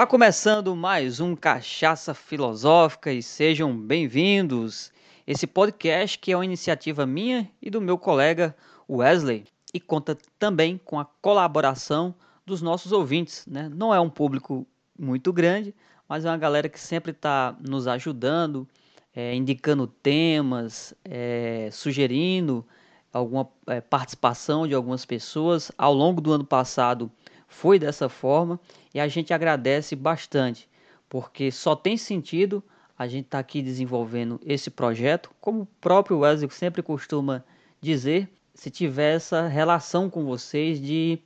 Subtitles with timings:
[0.00, 4.90] Está começando mais um Cachaça Filosófica e sejam bem-vindos.
[5.26, 8.56] Esse podcast que é uma iniciativa minha e do meu colega
[8.88, 12.14] Wesley e conta também com a colaboração
[12.46, 13.44] dos nossos ouvintes.
[13.46, 13.68] Né?
[13.68, 14.66] Não é um público
[14.98, 15.74] muito grande,
[16.08, 18.66] mas é uma galera que sempre está nos ajudando,
[19.14, 22.66] é, indicando temas, é, sugerindo
[23.12, 25.70] alguma é, participação de algumas pessoas.
[25.76, 27.12] Ao longo do ano passado
[27.50, 28.58] foi dessa forma
[28.94, 30.68] e a gente agradece bastante,
[31.08, 32.62] porque só tem sentido
[32.96, 37.44] a gente estar tá aqui desenvolvendo esse projeto, como o próprio Wesley sempre costuma
[37.80, 41.18] dizer, se tiver essa relação com vocês de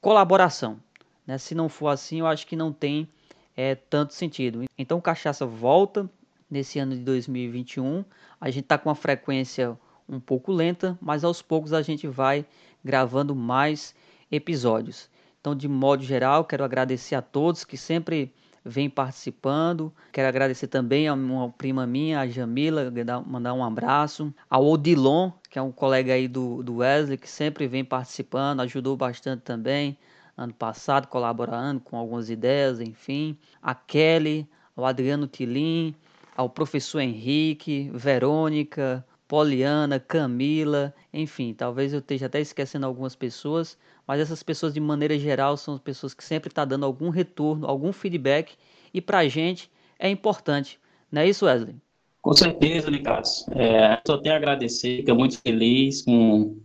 [0.00, 0.78] colaboração.
[1.26, 1.38] Né?
[1.38, 3.08] Se não for assim, eu acho que não tem
[3.56, 4.64] é, tanto sentido.
[4.76, 6.10] Então, Cachaça volta
[6.50, 8.04] nesse ano de 2021.
[8.40, 12.44] A gente está com uma frequência um pouco lenta, mas aos poucos a gente vai
[12.84, 13.94] gravando mais
[14.30, 15.08] episódios.
[15.40, 19.90] Então, de modo geral, quero agradecer a todos que sempre vêm participando.
[20.12, 22.92] Quero agradecer também a uma prima minha, a Jamila,
[23.26, 24.34] mandar um abraço.
[24.50, 28.96] Ao Odilon, que é um colega aí do, do Wesley, que sempre vem participando, ajudou
[28.96, 29.96] bastante também
[30.36, 33.36] ano passado, colaborando com algumas ideias, enfim.
[33.62, 35.94] A Kelly, ao Adriano Tilim,
[36.36, 43.78] ao professor Henrique, Verônica, Poliana, Camila, enfim, talvez eu esteja até esquecendo algumas pessoas,
[44.10, 47.64] mas essas pessoas, de maneira geral, são pessoas que sempre estão tá dando algum retorno,
[47.64, 48.54] algum feedback,
[48.92, 50.80] e para a gente é importante.
[51.12, 51.76] Não é isso, Wesley?
[52.20, 53.46] Com certeza, Licados.
[53.52, 56.56] É, só tenho a agradecer, fico muito feliz com,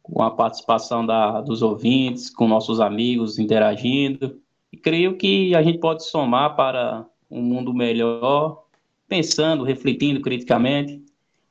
[0.00, 4.40] com a participação da, dos ouvintes, com nossos amigos interagindo.
[4.72, 8.62] E creio que a gente pode somar para um mundo melhor,
[9.08, 11.04] pensando, refletindo criticamente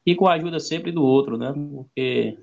[0.06, 1.52] e com a ajuda sempre do outro, né?
[1.52, 2.38] Porque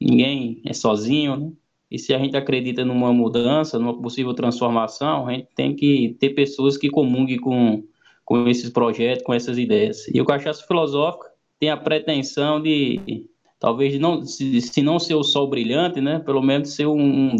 [0.00, 1.52] ninguém é sozinho, né?
[1.92, 6.30] E se a gente acredita numa mudança, numa possível transformação, a gente tem que ter
[6.30, 7.84] pessoas que comunguem com,
[8.24, 10.08] com esses projetos, com essas ideias.
[10.08, 13.26] E o Cachaça Filosófica tem a pretensão de,
[13.60, 17.36] talvez, não, se, se não ser o sol brilhante, né, pelo menos ser um, um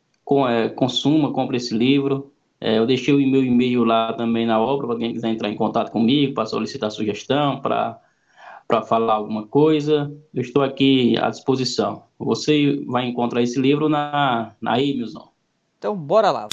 [0.48, 2.29] é, consuma, compre esse livro,
[2.62, 5.56] é, eu deixei o meu e-mail lá também na obra, para quem quiser entrar em
[5.56, 7.98] contato comigo, para solicitar sugestão, para
[8.86, 10.14] falar alguma coisa.
[10.34, 12.02] Eu estou aqui à disposição.
[12.18, 15.28] Você vai encontrar esse livro na, na Amazon.
[15.78, 16.48] Então, bora lá.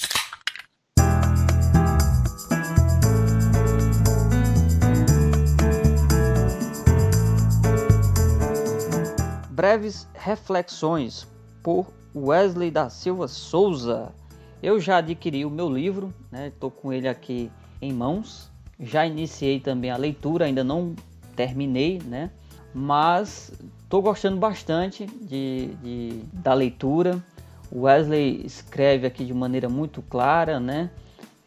[9.52, 11.28] Breves reflexões
[11.62, 14.14] por Wesley da Silva Souza.
[14.62, 16.14] Eu já adquiri o meu livro,
[16.46, 16.76] estou né?
[16.82, 17.52] com ele aqui
[17.82, 18.50] em mãos.
[18.80, 20.96] Já iniciei também a leitura, ainda não
[21.36, 22.32] terminei, né?
[22.74, 23.52] Mas
[23.84, 27.24] estou gostando bastante de, de, da leitura.
[27.72, 30.90] O Wesley escreve aqui de maneira muito clara, né?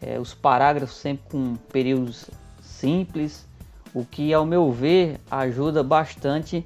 [0.01, 2.31] É, os parágrafos sempre com períodos
[2.63, 3.47] simples,
[3.93, 6.65] o que, ao meu ver, ajuda bastante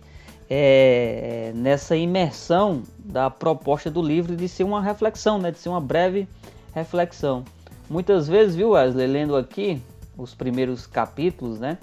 [0.57, 5.81] é, nessa imersão da proposta do livro de ser uma reflexão, né, de ser uma
[5.81, 6.29] breve
[6.73, 7.45] reflexão.
[7.91, 9.83] Muitas vezes, viu, Wesley, lendo aqui
[10.17, 11.77] os primeiros capítulos, né,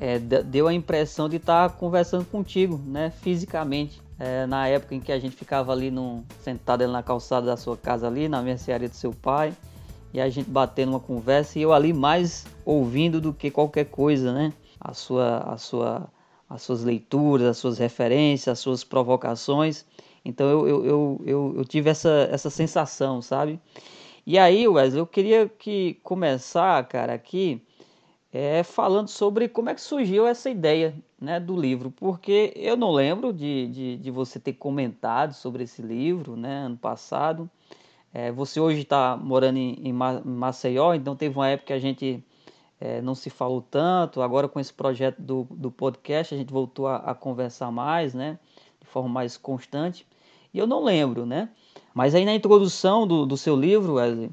[0.00, 4.02] é, deu a impressão de estar conversando contigo, né, fisicamente.
[4.18, 7.56] É, na época em que a gente ficava ali no, sentado ali na calçada da
[7.56, 9.54] sua casa ali, na mercearia do seu pai,
[10.12, 14.32] e a gente batendo uma conversa e eu ali mais ouvindo do que qualquer coisa,
[14.32, 14.52] né?
[14.80, 16.08] A sua, a sua,
[16.50, 19.86] as suas leituras, as suas referências, as suas provocações.
[20.24, 23.60] Então eu, eu, eu, eu, eu tive essa, essa sensação, sabe?
[24.26, 27.62] E aí, Wesley, eu queria que começar, cara, aqui
[28.32, 32.90] é, falando sobre como é que surgiu essa ideia né, do livro, porque eu não
[32.90, 37.50] lembro de, de, de você ter comentado sobre esse livro né, ano passado.
[38.12, 42.24] É, você hoje está morando em, em, Maceió, então teve uma época que a gente
[42.80, 44.22] é, não se falou tanto.
[44.22, 48.38] Agora, com esse projeto do, do podcast, a gente voltou a, a, conversar mais, né,
[48.80, 50.06] de forma mais constante.
[50.52, 51.50] E eu não lembro, né?
[51.94, 54.30] Mas aí na introdução do, do seu livro, Wesley,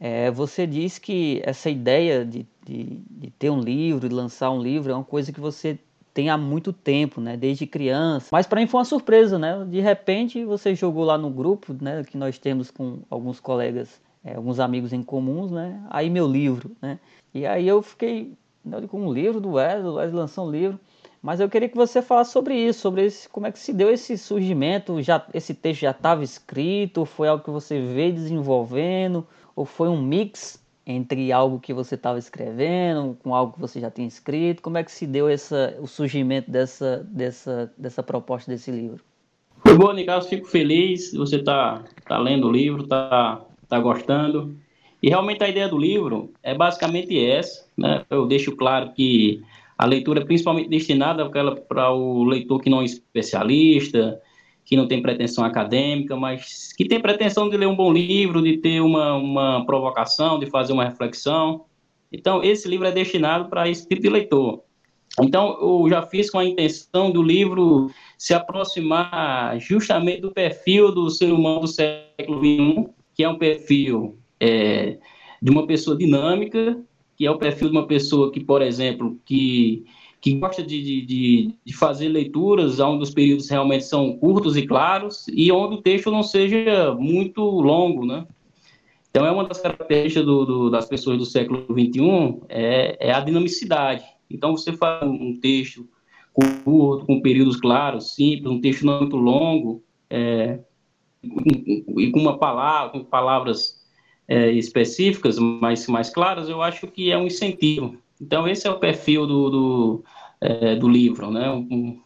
[0.00, 4.60] é, você diz que essa ideia de, de, de ter um livro, de lançar um
[4.60, 5.78] livro, é uma coisa que você
[6.14, 7.36] tem há muito tempo, né?
[7.36, 8.28] Desde criança.
[8.32, 9.64] Mas para mim foi uma surpresa, né?
[9.68, 12.02] De repente você jogou lá no grupo, né?
[12.04, 15.80] Que nós temos com alguns colegas, é, alguns amigos em comuns, né?
[15.90, 16.98] Aí meu livro, né?
[17.34, 18.32] E aí eu fiquei
[18.88, 20.78] com um livro do Wesley, o Wesley lançou um livro.
[21.22, 23.88] Mas eu queria que você falasse sobre isso, sobre esse, como é que se deu
[23.88, 25.00] esse surgimento.
[25.00, 30.02] Já esse texto já estava escrito, foi algo que você veio desenvolvendo, ou foi um
[30.02, 34.62] mix entre algo que você estava escrevendo com algo que você já tinha escrito?
[34.62, 39.04] Como é que se deu essa, o surgimento dessa, dessa, dessa proposta desse livro?
[39.64, 41.12] Foi bom, Nicasso, fico feliz.
[41.12, 44.56] Você está tá lendo o livro, está tá gostando.
[45.02, 47.66] E realmente a ideia do livro é basicamente essa.
[47.76, 48.04] Né?
[48.08, 49.42] Eu deixo claro que
[49.76, 54.20] a leitura é principalmente destinada para o leitor que não é especialista,
[54.64, 58.58] que não tem pretensão acadêmica, mas que tem pretensão de ler um bom livro, de
[58.58, 61.64] ter uma, uma provocação, de fazer uma reflexão.
[62.12, 64.62] Então, esse livro é destinado para esse tipo de leitor.
[65.20, 71.10] Então, eu já fiz com a intenção do livro se aproximar justamente do perfil do
[71.10, 74.98] ser humano do século XXI, que é um perfil é,
[75.40, 76.82] de uma pessoa dinâmica,
[77.16, 79.84] que é o perfil de uma pessoa que, por exemplo, que
[80.20, 85.26] que gosta de, de, de, fazer leituras onde os períodos realmente são curtos e claros
[85.26, 88.24] e onde o texto não seja muito longo, né?
[89.10, 93.18] Então, é uma das características do, do, das pessoas do século XXI é, é, a
[93.18, 94.04] dinamicidade.
[94.30, 95.88] Então, você faz um texto
[96.32, 100.60] curto, com períodos claros, simples, um texto não muito longo, é,
[101.24, 103.81] e com uma palavra, com palavras
[104.32, 107.98] é, específicas, mais, mais claras, eu acho que é um incentivo.
[108.18, 110.04] Então, esse é o perfil do, do,
[110.40, 111.50] é, do livro, né?
[111.50, 112.00] Um,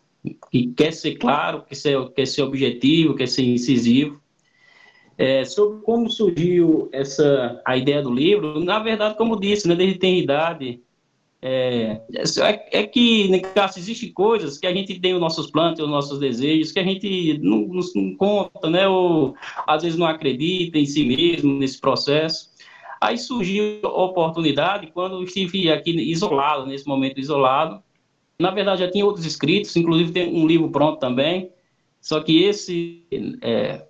[0.51, 4.21] que quer ser claro, quer ser, quer ser objetivo, quer ser incisivo.
[5.17, 9.97] É, sobre como surgiu essa a ideia do livro, na verdade, como disse, né, desde
[9.97, 10.83] tem idade,
[11.49, 12.03] é,
[12.41, 16.19] é, é que, caso existem coisas que a gente tem os nossos planos, os nossos
[16.19, 20.85] desejos, que a gente não, não, não conta, né, ou às vezes não acredita em
[20.85, 22.51] si mesmo nesse processo.
[23.01, 27.81] Aí surgiu a oportunidade quando estive aqui isolado, nesse momento isolado.
[28.41, 31.53] Na verdade, já tinha outros escritos, inclusive tem um livro pronto também.
[32.01, 33.05] Só que esse
[33.41, 33.87] é,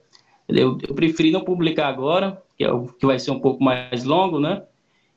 [0.46, 4.04] eu, eu, preferi não publicar agora, que, é o, que vai ser um pouco mais
[4.04, 4.62] longo, né?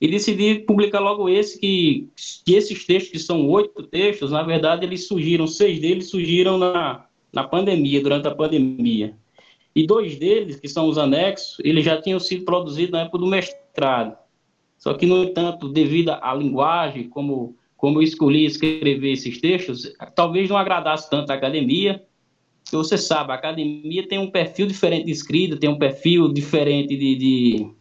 [0.01, 2.08] E decidi publicar logo esse, que,
[2.46, 7.06] que esses textos, que são oito textos, na verdade, eles surgiram, seis deles surgiram na,
[7.34, 9.13] na pandemia, durante a pandemia.
[9.75, 13.27] E dois deles, que são os anexos, eles já tinham sido produzidos na época do
[13.27, 14.18] mestrado.
[14.77, 20.50] Só que, no entanto, devido à linguagem, como, como eu escolhi escrever esses textos, talvez
[20.50, 22.01] não agradasse tanto a academia.
[22.72, 27.15] Você sabe, a academia tem um perfil diferente de escrita, tem um perfil diferente de,
[27.15, 27.72] de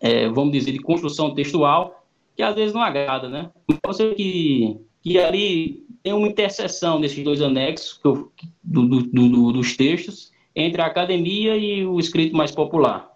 [0.00, 2.04] é, vamos dizer, de construção textual,
[2.36, 3.50] que às vezes não agrada, né?
[3.68, 8.30] Então, sei que, que ali tem uma interseção desses dois anexos do,
[8.62, 13.10] do, do, dos textos, entre a academia e o escrito mais popular.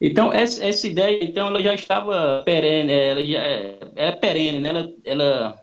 [0.00, 4.70] Então, essa, essa ideia, então, ela já estava perene, ela já é, é perene, né?
[4.70, 5.60] Ela, ela,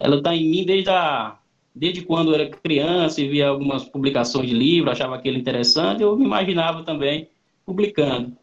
[0.00, 1.36] ela está em mim desde, a,
[1.74, 6.16] desde quando eu era criança e via algumas publicações de livro, achava aquele interessante, eu
[6.16, 7.28] me imaginava também
[7.64, 8.36] publicando.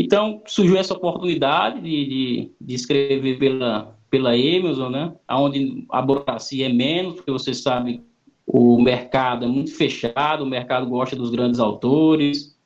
[0.00, 5.12] Então, surgiu essa oportunidade de, de, de escrever pela, pela Emerson, né?
[5.28, 8.04] Onde a burocracia é menos, porque você sabe
[8.46, 12.56] o mercado é muito fechado, o mercado gosta dos grandes autores.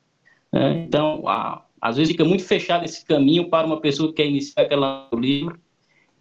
[0.51, 0.85] Né?
[0.87, 4.61] Então, a, às vezes fica muito fechado esse caminho para uma pessoa que quer iniciar
[4.61, 5.59] aquela livro.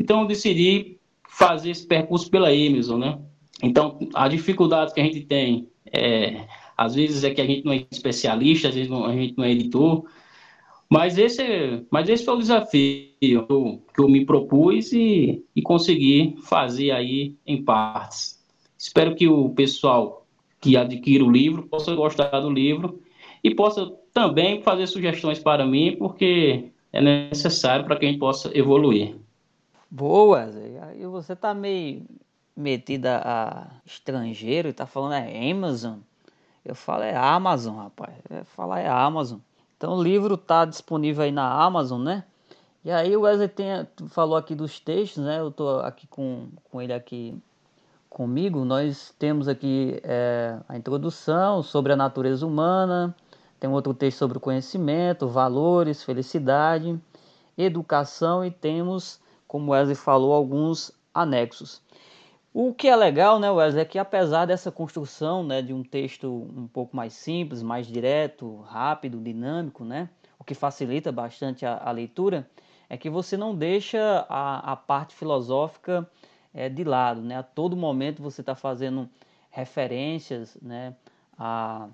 [0.00, 0.96] Então, eu decidi
[1.28, 3.18] fazer esse percurso pela Emerson, né?
[3.62, 7.72] Então, a dificuldade que a gente tem, é, às vezes é que a gente não
[7.74, 10.06] é especialista, às vezes não, a gente não é editor,
[10.92, 15.62] mas esse, mas esse foi o desafio que eu, que eu me propus e, e
[15.62, 18.38] consegui fazer aí em partes.
[18.78, 20.26] Espero que o pessoal
[20.60, 23.00] que adquira o livro possa gostar do livro
[23.42, 28.50] e possa também fazer sugestões para mim, porque é necessário para que a gente possa
[28.54, 29.16] evoluir.
[29.90, 30.94] Boa, Zé.
[31.10, 32.02] você tá meio
[32.54, 36.00] metida a estrangeiro e tá falando é Amazon.
[36.62, 38.12] Eu falo é Amazon, rapaz.
[38.28, 39.38] É, falar é Amazon.
[39.82, 42.22] Então o livro tá disponível aí na Amazon, né?
[42.84, 43.66] E aí o Wesley tem,
[44.10, 45.40] falou aqui dos textos, né?
[45.40, 47.36] Eu tô aqui com, com ele aqui
[48.08, 48.64] comigo.
[48.64, 53.12] Nós temos aqui é, a introdução sobre a natureza humana,
[53.58, 56.96] tem outro texto sobre o conhecimento, valores, felicidade,
[57.58, 61.82] educação e temos, como Wesley falou, alguns anexos.
[62.54, 66.28] O que é legal, né, Wesley, é que apesar dessa construção né, de um texto
[66.54, 71.90] um pouco mais simples, mais direto, rápido, dinâmico, né, o que facilita bastante a, a
[71.90, 72.48] leitura,
[72.90, 76.08] é que você não deixa a, a parte filosófica
[76.52, 77.22] é, de lado.
[77.22, 77.36] Né?
[77.38, 79.08] A todo momento você está fazendo
[79.50, 80.94] referências né,
[81.38, 81.88] a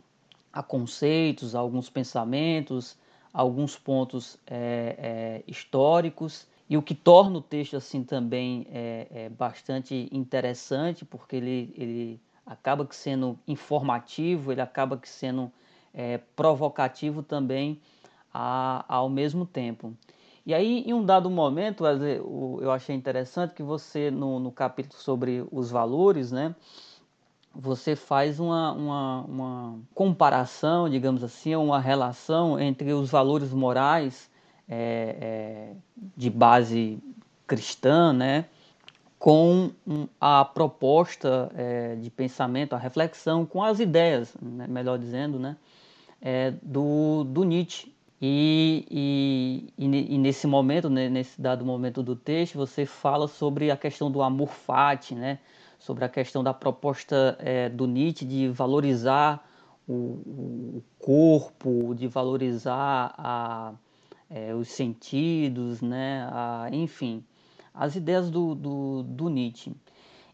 [0.53, 2.97] a conceitos, a alguns pensamentos,
[3.33, 9.07] a alguns pontos é, é, históricos e o que torna o texto assim também é,
[9.11, 15.51] é, bastante interessante porque ele, ele acaba sendo informativo, ele acaba sendo
[15.95, 17.81] é, provocativo também
[18.33, 19.95] a, ao mesmo tempo.
[20.45, 25.47] E aí, em um dado momento, eu achei interessante que você, no, no capítulo sobre
[25.53, 26.55] os valores, né,
[27.55, 34.31] você faz uma, uma, uma, comparação, digamos assim, uma relação entre os valores morais
[34.69, 35.73] é, é,
[36.17, 36.99] de base
[37.47, 38.45] cristã, né,
[39.19, 39.71] com
[40.21, 45.57] a proposta é, de pensamento, a reflexão, com as ideias, né, melhor dizendo, né,
[46.21, 47.93] é, do, do Nietzsche.
[48.21, 53.77] E, e, e, nesse momento, né, nesse dado momento do texto, você fala sobre a
[53.77, 55.39] questão do amor fati, né,
[55.79, 59.49] sobre a questão da proposta é, do Nietzsche de valorizar
[59.87, 63.73] o, o corpo, de valorizar a,
[64.31, 66.29] é, os sentidos, né?
[66.31, 67.25] A, enfim,
[67.73, 69.75] as ideias do, do, do, Nietzsche.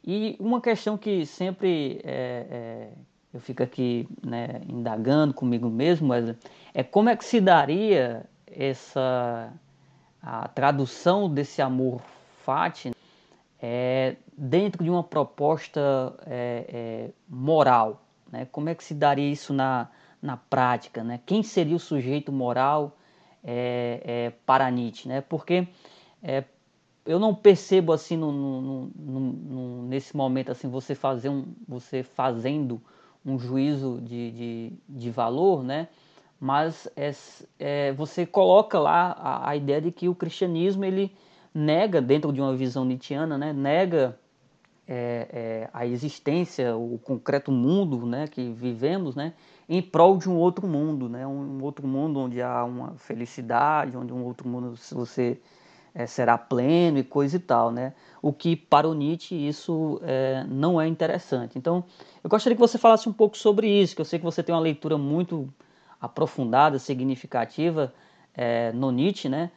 [0.03, 2.93] E uma questão que sempre é, é
[3.33, 6.33] eu fico aqui né, indagando comigo mesmo, mas
[6.73, 9.53] é como é que se daria essa
[10.23, 12.01] a tradução desse amor
[12.45, 12.93] fati
[13.61, 18.03] é, dentro de uma proposta é, é, moral.
[18.31, 18.47] Né?
[18.53, 19.89] Como é que se daria isso na,
[20.23, 21.03] na prática?
[21.03, 21.21] Né?
[21.27, 22.97] Quem seria o sujeito moral
[23.45, 25.09] é, é para Nietzsche?
[25.09, 25.21] Né?
[25.21, 25.69] Porque
[26.23, 26.45] é,
[27.05, 32.81] eu não percebo assim no, no, no, nesse momento assim você fazer um, você fazendo
[33.25, 35.89] um juízo de, de, de valor, né?
[36.41, 36.89] mas
[37.59, 41.11] é, você coloca lá a, a ideia de que o cristianismo ele
[41.55, 44.19] nega, dentro de uma visão nietzschiana, né, nega
[44.87, 49.33] é, é, a existência, o concreto mundo né, que vivemos, né,
[49.69, 54.13] em prol de um outro mundo, né, um outro mundo onde há uma felicidade, onde
[54.13, 55.41] um outro mundo você
[55.95, 57.95] é, será pleno e coisa e tal, né?
[58.21, 61.57] O que para o Nietzsche isso é, não é interessante.
[61.57, 61.85] Então,
[62.23, 64.55] eu gostaria que você falasse um pouco sobre isso, que eu sei que você tem
[64.55, 65.49] uma leitura muito
[66.01, 67.95] aprofundada, significativa
[68.35, 69.51] é, no Nietzsche, né?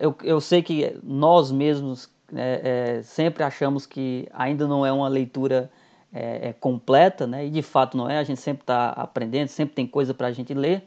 [0.00, 5.08] eu, eu sei que nós mesmos é, é, sempre achamos que ainda não é uma
[5.08, 5.70] leitura
[6.12, 7.46] é, é completa, né?
[7.46, 10.32] e de fato não é, a gente sempre está aprendendo, sempre tem coisa para a
[10.32, 10.84] gente ler,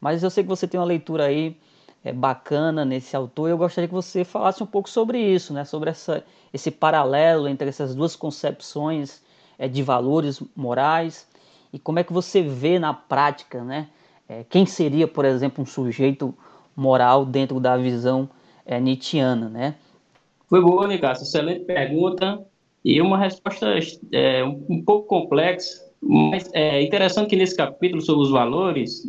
[0.00, 1.56] mas eu sei que você tem uma leitura aí
[2.04, 5.64] é, bacana nesse autor, eu gostaria que você falasse um pouco sobre isso, né?
[5.64, 9.22] sobre essa, esse paralelo entre essas duas concepções
[9.58, 11.26] é, de valores morais,
[11.72, 13.88] e como é que você vê na prática, né?
[14.48, 16.34] quem seria, por exemplo, um sujeito
[16.74, 18.28] moral dentro da visão
[18.64, 19.76] é, Nietzscheana, né?
[20.48, 21.22] Foi boa, Nicasso.
[21.22, 22.44] Excelente pergunta
[22.86, 23.66] e uma resposta
[24.12, 29.02] é, um pouco complexa, mas é interessante que nesse capítulo sobre os valores,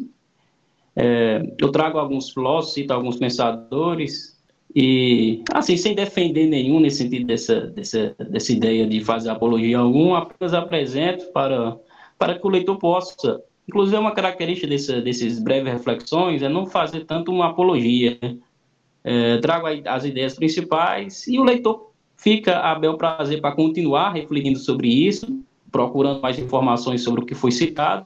[0.96, 4.36] é, eu trago alguns filósofos, cito alguns pensadores,
[4.76, 10.16] e, assim, sem defender nenhum nesse sentido dessa, dessa, dessa ideia de fazer apologia algum,
[10.16, 11.78] apenas apresento para,
[12.18, 13.40] para que o leitor possa.
[13.70, 18.38] Inclusive, uma característica desse, desses breves reflexões é não fazer tanto uma apologia, né?
[19.04, 21.87] É, trago as ideias principais e o leitor
[22.18, 27.36] fica a bel prazer para continuar refletindo sobre isso, procurando mais informações sobre o que
[27.36, 28.06] foi citado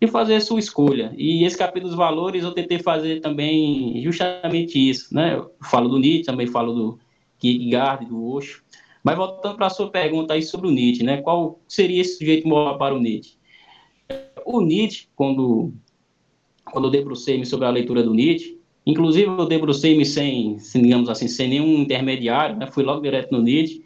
[0.00, 1.14] e fazer a sua escolha.
[1.16, 5.36] E esse capítulo dos valores eu tentei fazer também justamente isso, né?
[5.36, 6.98] Eu falo do Nietzsche, também falo do
[7.38, 8.62] Kierkegaard, do Osho.
[9.02, 11.22] Mas voltando para a sua pergunta aí sobre o Nietzsche, né?
[11.22, 13.36] Qual seria esse sujeito moral para o Nietzsche?
[14.44, 15.72] O Nietzsche, quando,
[16.64, 18.55] quando eu debrucei-me sobre a leitura do Nietzsche,
[18.86, 22.68] Inclusive, eu debrucei-me sem, digamos assim, sem nenhum intermediário, né?
[22.68, 23.84] fui logo direto no Nietzsche.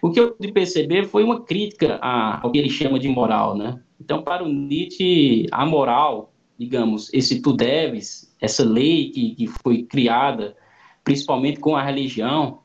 [0.00, 3.80] O que eu pude perceber foi uma crítica ao que ele chama de moral, né?
[4.00, 9.82] Então, para o Nietzsche, a moral, digamos, esse tu deves, essa lei que, que foi
[9.82, 10.54] criada,
[11.02, 12.60] principalmente com a religião,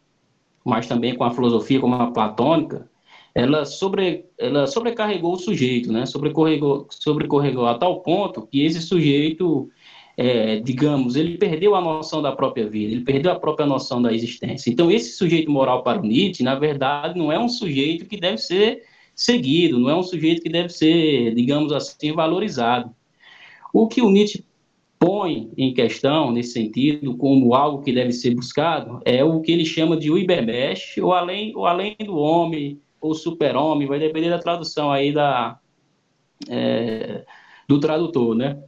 [0.63, 2.89] mas também com a filosofia como a platônica,
[3.34, 6.06] ela, sobre, ela sobrecarregou o sujeito, né?
[6.06, 9.70] sobrecarregou, sobrecarregou a tal ponto que esse sujeito,
[10.22, 14.12] é, digamos, ele perdeu a noção da própria vida, ele perdeu a própria noção da
[14.12, 14.70] existência.
[14.70, 18.38] Então, esse sujeito moral para o Nietzsche, na verdade, não é um sujeito que deve
[18.38, 18.84] ser
[19.16, 22.94] seguido, não é um sujeito que deve ser, digamos assim, valorizado.
[23.74, 24.44] O que o Nietzsche
[25.00, 29.64] põe em questão, nesse sentido, como algo que deve ser buscado, é o que ele
[29.64, 34.92] chama de Ubermesh, ou além, ou além do homem, ou super-homem, vai depender da tradução
[34.92, 35.58] aí da,
[36.50, 37.24] é,
[37.70, 38.62] do tradutor, né?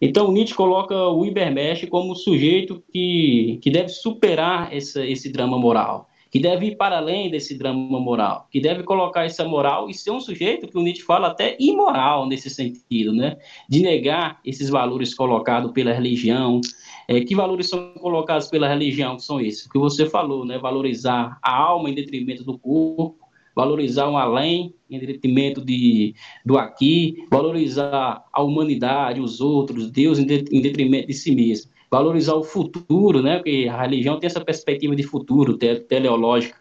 [0.00, 6.08] Então, Nietzsche coloca o Ibermesh como sujeito que, que deve superar essa, esse drama moral,
[6.30, 10.10] que deve ir para além desse drama moral, que deve colocar essa moral e ser
[10.10, 13.36] um sujeito que o Nietzsche fala até imoral nesse sentido, né?
[13.68, 16.60] De negar esses valores colocados pela religião.
[17.08, 19.16] É, que valores são colocados pela religião?
[19.16, 19.66] Que são esses?
[19.66, 20.58] Que você falou, né?
[20.58, 23.27] Valorizar a alma em detrimento do corpo,
[23.58, 26.14] valorizar um além em detrimento de,
[26.46, 32.44] do aqui, valorizar a humanidade, os outros, Deus em detrimento de si mesmo, valorizar o
[32.44, 33.38] futuro, né?
[33.38, 36.56] Porque a religião tem essa perspectiva de futuro te, teleológica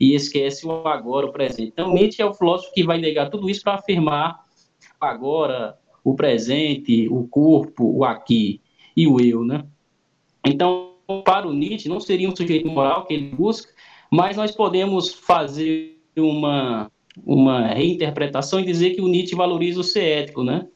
[0.00, 1.70] e esquece o agora, o presente.
[1.72, 4.44] Então Nietzsche é o filósofo que vai negar tudo isso para afirmar
[5.00, 8.60] agora, o presente, o corpo, o aqui
[8.96, 9.64] e o eu, né?
[10.44, 13.72] Então, para o Nietzsche, não seria um sujeito moral que ele busca,
[14.10, 16.90] mas nós podemos fazer uma,
[17.24, 20.66] uma reinterpretação e dizer que o Nietzsche valoriza o ser ético, né?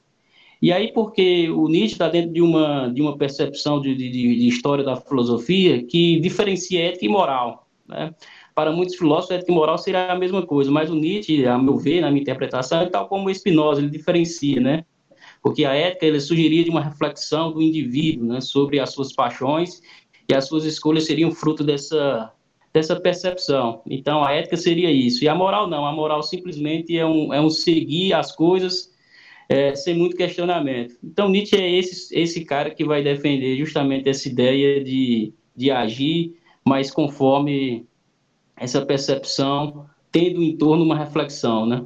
[0.60, 4.48] E aí, porque o Nietzsche está dentro de uma, de uma percepção de, de, de,
[4.48, 8.14] história da filosofia que diferencia ética e moral, né?
[8.54, 11.76] Para muitos filósofos, ética e moral seria a mesma coisa, mas o Nietzsche, a meu
[11.76, 14.84] ver, na minha interpretação, é tal como o Spinoza, ele diferencia, né?
[15.42, 18.40] Porque a ética, ele sugeria de uma reflexão do indivíduo, né?
[18.40, 19.82] Sobre as suas paixões
[20.28, 22.32] e as suas escolhas seriam fruto dessa,
[22.74, 23.82] dessa percepção.
[23.86, 25.22] Então, a ética seria isso.
[25.22, 25.86] E a moral não.
[25.86, 28.92] A moral simplesmente é um, é um seguir as coisas
[29.48, 30.96] é, sem muito questionamento.
[31.02, 36.36] Então, Nietzsche é esse, esse cara que vai defender justamente essa ideia de, de agir,
[36.64, 37.86] mas conforme
[38.56, 41.84] essa percepção, tendo em torno uma reflexão, né?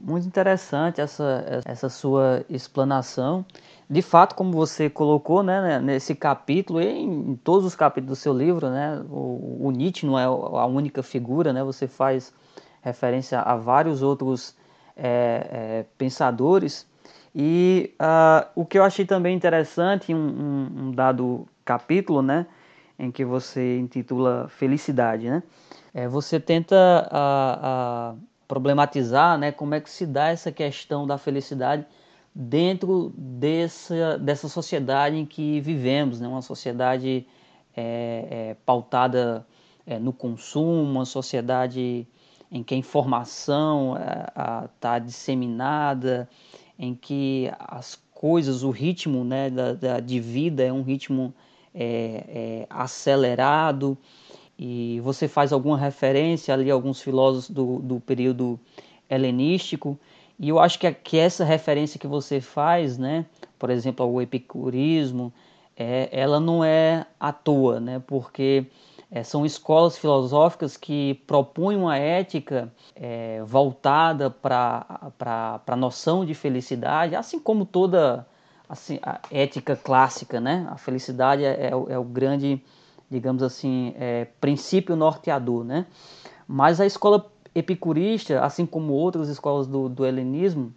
[0.00, 3.44] Muito interessante essa, essa sua explanação
[3.92, 8.22] de fato, como você colocou né, né, nesse capítulo e em todos os capítulos do
[8.22, 12.32] seu livro, né, o, o, Nietzsche não é a única figura, né, você faz
[12.80, 14.56] referência a vários outros
[14.96, 16.88] é, é, pensadores.
[17.34, 22.46] E uh, o que eu achei também interessante um, um, um, dado capítulo, né,
[22.98, 25.42] em que você intitula Felicidade, né,
[25.92, 26.74] é, você tenta
[27.12, 31.84] uh, uh, problematizar né, como é que se dá essa questão da felicidade
[32.34, 36.26] dentro dessa, dessa sociedade em que vivemos, né?
[36.26, 37.26] uma sociedade
[37.76, 39.46] é, é, pautada
[39.86, 42.06] é, no consumo, uma sociedade
[42.50, 43.96] em que a informação
[44.74, 46.28] está é, disseminada,
[46.78, 51.34] em que as coisas, o ritmo né, da, da de vida é um ritmo
[51.74, 53.96] é, é, acelerado,
[54.58, 58.60] e você faz alguma referência ali a alguns filósofos do, do período
[59.08, 59.98] helenístico,
[60.38, 63.26] e eu acho que, que essa referência que você faz, né,
[63.58, 65.32] por exemplo, ao epicurismo,
[65.76, 68.66] é, ela não é à toa, né, porque
[69.10, 77.14] é, são escolas filosóficas que propõem uma ética é, voltada para a noção de felicidade,
[77.14, 78.26] assim como toda
[78.72, 80.66] assim, a ética clássica, né?
[80.70, 82.64] A felicidade é, é, o, é o grande,
[83.10, 85.84] digamos assim, é, princípio norteador, né?
[86.48, 90.72] Mas a escola epicurista, assim como outras escolas do, do helenismo,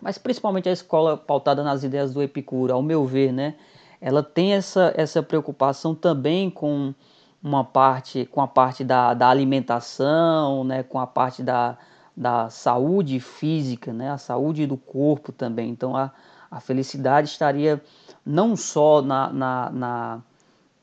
[0.00, 3.54] mas principalmente a escola pautada nas ideias do Epicuro, ao meu ver, né,
[4.00, 6.94] ela tem essa, essa preocupação também com
[7.42, 11.76] uma parte, com a parte da, da alimentação, né, com a parte da,
[12.16, 15.70] da saúde física, né, a saúde do corpo também.
[15.70, 16.12] Então a,
[16.50, 17.82] a felicidade estaria
[18.24, 20.22] não só na, na, na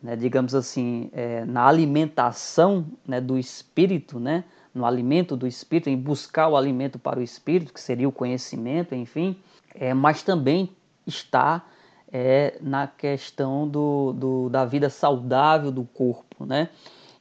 [0.04, 4.44] né, digamos assim, é, na alimentação né, do espírito, né,
[4.76, 8.94] no alimento do espírito, em buscar o alimento para o espírito, que seria o conhecimento,
[8.94, 9.38] enfim,
[9.74, 10.70] é, mas também
[11.08, 11.64] está
[12.12, 16.70] é, na questão do, do, da vida saudável do corpo, né?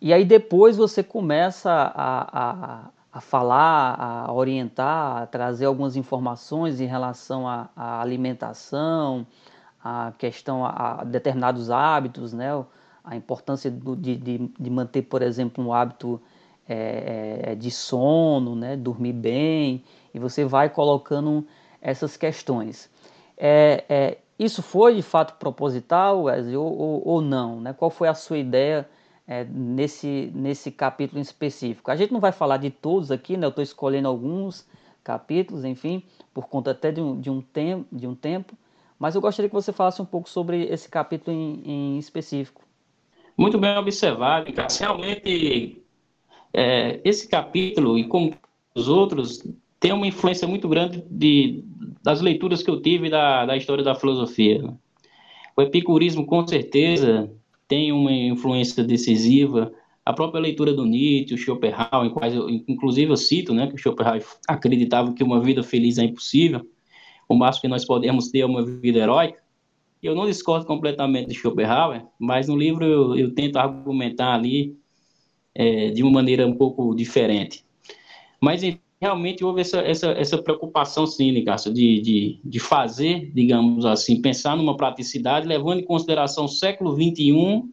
[0.00, 6.80] E aí depois você começa a, a, a falar, a orientar, a trazer algumas informações
[6.80, 9.24] em relação à, à alimentação,
[9.82, 12.50] a questão a, a, determinados hábitos, né?
[13.04, 16.20] A importância do, de, de, de manter, por exemplo, um hábito
[16.68, 21.46] é, é, de sono, né, dormir bem, e você vai colocando
[21.80, 22.90] essas questões.
[23.36, 27.60] É, é, isso foi de fato proposital, Wesley, ou, ou, ou não?
[27.60, 27.72] Né?
[27.72, 28.88] Qual foi a sua ideia
[29.26, 31.90] é, nesse, nesse capítulo em específico?
[31.90, 33.46] A gente não vai falar de todos aqui, né?
[33.46, 34.66] eu estou escolhendo alguns
[35.02, 38.54] capítulos, enfim, por conta até de um, de um, tem, de um tempo,
[38.98, 42.62] mas eu gostaria que você falasse um pouco sobre esse capítulo em, em específico.
[43.36, 44.86] Muito bem observado, Cássio.
[44.86, 45.83] Realmente,
[46.54, 48.32] é, esse capítulo, e como
[48.74, 49.44] os outros,
[49.80, 51.64] tem uma influência muito grande de,
[52.02, 54.72] das leituras que eu tive da, da história da filosofia.
[55.56, 57.30] O epicurismo, com certeza,
[57.66, 59.72] tem uma influência decisiva.
[60.04, 63.74] A própria leitura do Nietzsche, o Schopenhauer, em quais eu, inclusive eu cito né, que
[63.74, 66.66] o Schopenhauer acreditava que uma vida feliz é impossível,
[67.28, 69.42] o máximo que nós podemos ter é uma vida heróica.
[70.02, 74.76] Eu não discordo completamente de Schopenhauer, mas no livro eu, eu tento argumentar ali
[75.54, 77.64] é, de uma maneira um pouco diferente.
[78.40, 78.62] Mas,
[79.00, 84.56] realmente houve essa, essa, essa preocupação, sim, Nicasso, de, de, de fazer, digamos assim, pensar
[84.56, 87.64] numa praticidade, levando em consideração o século XXI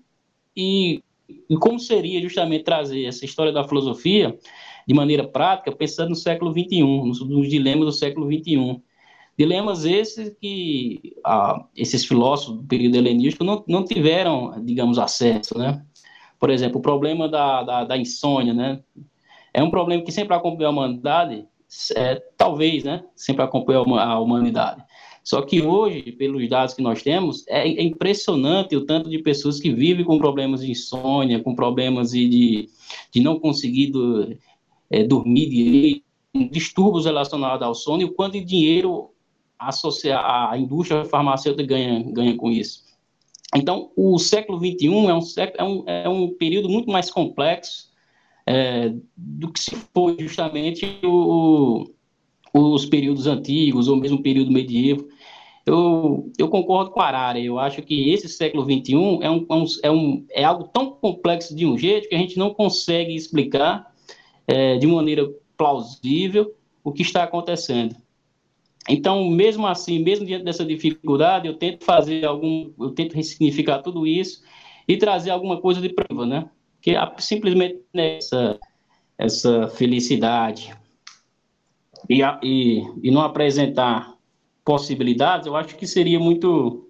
[0.56, 1.02] e,
[1.50, 4.38] e como seria justamente trazer essa história da filosofia
[4.86, 8.82] de maneira prática, pensando no século XXI, nos, nos dilemas do século XXI.
[9.38, 15.84] Dilemas esses que ah, esses filósofos do período helenístico não, não tiveram, digamos, acesso, né?
[16.42, 18.82] Por exemplo, o problema da, da, da insônia, né?
[19.54, 21.46] É um problema que sempre acompanha a humanidade,
[21.96, 23.04] é, talvez, né?
[23.16, 24.84] Sempre acompanha a humanidade.
[25.24, 29.60] Só que hoje, pelos dados que nós temos, é, é impressionante o tanto de pessoas
[29.60, 32.70] que vivem com problemas de insônia, com problemas de, de,
[33.12, 34.36] de não conseguir do,
[34.90, 36.04] é, dormir direito,
[36.50, 39.12] distúrbios relacionados ao sono e o quanto de dinheiro
[39.60, 42.91] a, a indústria farmacêutica ganha, ganha com isso.
[43.56, 45.22] Então, o século XXI é um,
[45.58, 47.92] é um, é um período muito mais complexo,
[48.46, 51.86] é, do que se foi justamente o,
[52.54, 55.06] os períodos antigos ou mesmo o período medieval.
[55.66, 59.46] Eu, eu concordo com a Arara, eu acho que esse século XXI é, é, um,
[59.84, 63.94] é, um, é algo tão complexo de um jeito que a gente não consegue explicar
[64.48, 67.96] é, de maneira plausível o que está acontecendo.
[68.90, 74.08] Então, mesmo assim, mesmo diante dessa dificuldade, eu tento fazer algum, eu tento ressignificar tudo
[74.08, 74.42] isso
[74.88, 76.50] e trazer alguma coisa de prova, né?
[76.82, 78.60] que simplesmente essa,
[79.18, 80.74] essa felicidade
[82.10, 84.18] e, e, e não apresentar
[84.66, 86.88] possibilidades, eu acho que seria muito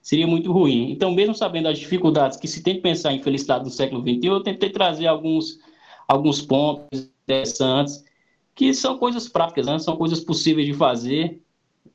[0.00, 0.90] seria muito ruim.
[0.90, 4.26] Então, mesmo sabendo as dificuldades que se tem que pensar em felicidade no século XXI,
[4.26, 5.60] eu tentei trazer alguns,
[6.08, 8.04] alguns pontos interessantes,
[8.54, 9.78] que são coisas práticas, né?
[9.78, 11.40] são coisas possíveis de fazer,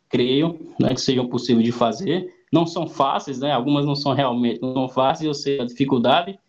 [0.10, 0.94] creio, né?
[0.94, 2.34] que sejam possíveis de fazer.
[2.52, 3.52] Não são fáceis, né?
[3.52, 6.40] algumas não são realmente não são fáceis, eu sei a dificuldade,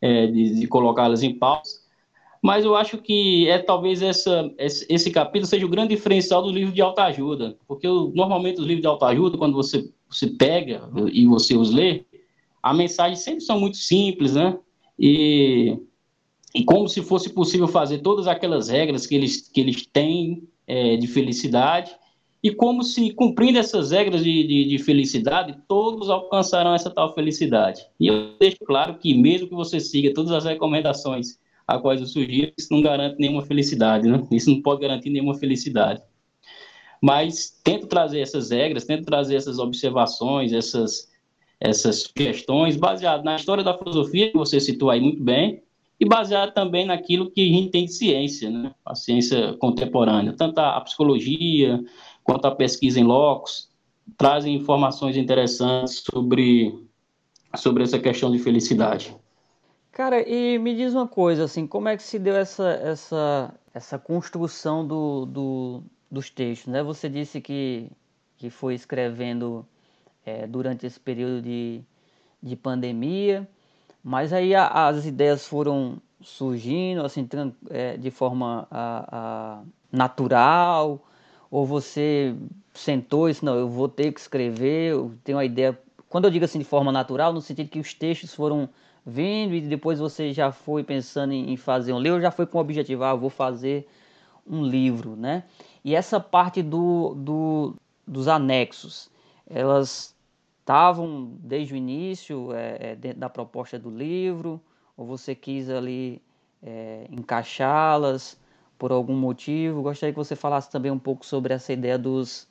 [0.00, 1.82] é, de, de colocá-las em pausa.
[2.42, 6.74] Mas eu acho que é talvez essa, esse capítulo seja o grande diferencial do livro
[6.74, 11.70] de autoajuda, porque normalmente os livros de autoajuda, quando você, você pega e você os
[11.70, 12.04] lê,
[12.60, 14.58] a mensagem sempre são muito simples, né?
[14.98, 15.78] E,
[16.54, 20.96] e como se fosse possível fazer todas aquelas regras que eles, que eles têm é,
[20.96, 21.94] de felicidade,
[22.42, 27.86] e como se, cumprindo essas regras de, de, de, felicidade, todos alcançarão essa tal felicidade.
[28.00, 32.06] E eu deixo claro que, mesmo que você siga todas as recomendações a quais eu
[32.06, 34.26] sugiro, isso não garante nenhuma felicidade, né?
[34.32, 36.02] Isso não pode garantir nenhuma felicidade.
[37.00, 41.08] Mas tento trazer essas regras, tento trazer essas observações, essas,
[41.60, 45.62] essas sugestões, baseado na história da filosofia, que você citou aí muito bem,
[46.02, 48.74] e baseado também naquilo que a gente tem de ciência, né?
[48.84, 51.80] A ciência contemporânea, tanto a psicologia,
[52.24, 53.70] quanto à pesquisa em locos,
[54.18, 56.74] trazem informações interessantes sobre,
[57.54, 59.16] sobre essa questão de felicidade.
[59.92, 63.96] Cara, e me diz uma coisa, assim, como é que se deu essa, essa, essa
[63.96, 66.82] construção do, do, dos textos, né?
[66.82, 67.88] Você disse que,
[68.38, 69.64] que foi escrevendo
[70.26, 71.80] é, durante esse período de,
[72.42, 73.48] de pandemia,
[74.02, 77.28] mas aí a, as ideias foram surgindo, assim,
[77.70, 81.00] é, de forma a, a natural,
[81.50, 82.34] ou você
[82.72, 85.78] sentou e disse, não, eu vou ter que escrever, eu tenho uma ideia.
[86.08, 88.68] Quando eu digo assim de forma natural, no sentido que os textos foram
[89.04, 92.60] vindo e depois você já foi pensando em fazer um livro, já foi com o
[92.60, 93.86] objetivo, ah, vou fazer
[94.46, 95.44] um livro, né?
[95.84, 97.74] E essa parte do, do
[98.06, 99.10] dos anexos,
[99.48, 100.14] elas
[100.62, 104.60] estavam desde o início é, dentro da proposta do livro,
[104.96, 106.22] ou você quis ali
[106.62, 108.40] é, encaixá-las?
[108.82, 109.80] por algum motivo.
[109.80, 112.48] Gostaria que você falasse também um pouco sobre essa ideia dos,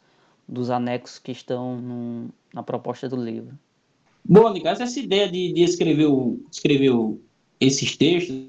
[0.48, 3.60] dos anexos que estão no, na proposta do livro.
[4.24, 7.20] Bom, Nicasso, essa ideia de, de escrever, o, escrever o,
[7.60, 8.46] esses textos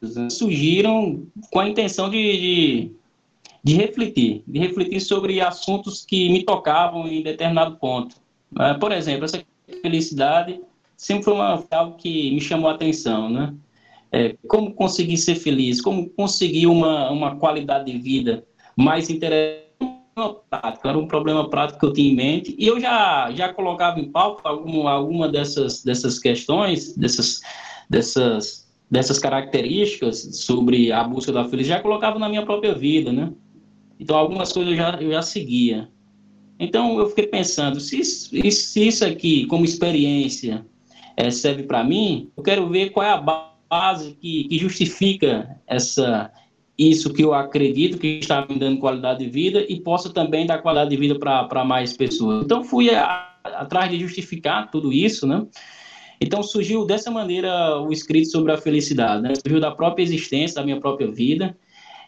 [0.00, 2.90] né, surgiram com a intenção de, de,
[3.62, 8.16] de, refletir, de refletir sobre assuntos que me tocavam em determinado ponto.
[8.78, 9.42] Por exemplo, essa
[9.82, 10.60] felicidade
[10.96, 13.54] sempre foi uma, algo que me chamou a atenção, né?
[14.12, 18.44] É, como conseguir ser feliz, como conseguir uma, uma qualidade de vida
[18.76, 19.60] mais interessante
[20.84, 24.10] era um problema prático que eu tinha em mente, e eu já, já colocava em
[24.10, 27.40] pauta alguma, alguma dessas, dessas questões, dessas,
[27.88, 33.32] dessas, dessas características sobre a busca da felicidade, já colocava na minha própria vida, né?
[33.98, 35.88] Então, algumas coisas eu já, eu já seguia.
[36.60, 40.66] Então, eu fiquei pensando, se, se isso aqui, como experiência,
[41.16, 46.30] é, serve para mim, eu quero ver qual é a base que, que justifica essa,
[46.78, 50.62] isso que eu acredito que está me dando qualidade de vida e possa também dar
[50.62, 52.44] qualidade de vida para mais pessoas.
[52.44, 55.46] Então fui a, atrás de justificar tudo isso, né?
[56.20, 59.34] Então surgiu dessa maneira o escrito sobre a felicidade, né?
[59.34, 61.56] Surgiu da própria existência, da minha própria vida.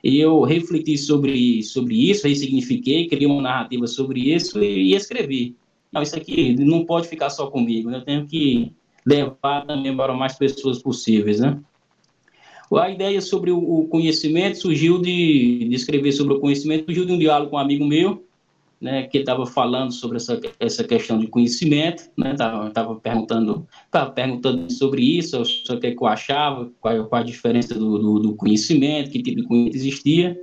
[0.03, 5.57] Eu refleti sobre, sobre isso, ressignifiquei, criei uma narrativa sobre isso e, e escrevi.
[5.93, 7.99] Não, isso aqui não pode ficar só comigo, né?
[7.99, 8.73] Eu tenho que
[9.07, 11.61] levar também para mais pessoas possíveis, né?
[12.75, 17.19] A ideia sobre o conhecimento surgiu de, de escrever sobre o conhecimento, surgiu de um
[17.19, 18.25] diálogo com um amigo meu,
[18.83, 24.71] né, que estava falando sobre essa, essa questão de conhecimento, né, estava perguntando, tava perguntando
[24.73, 29.11] sobre isso, sobre o que eu achava, qual, qual a diferença do, do, do, conhecimento,
[29.11, 30.37] que tipo de conhecimento existia,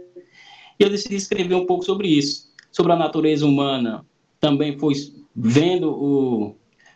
[0.80, 4.06] e eu decidi escrever um pouco sobre isso, sobre a natureza humana,
[4.40, 4.94] também foi
[5.36, 6.56] vendo o,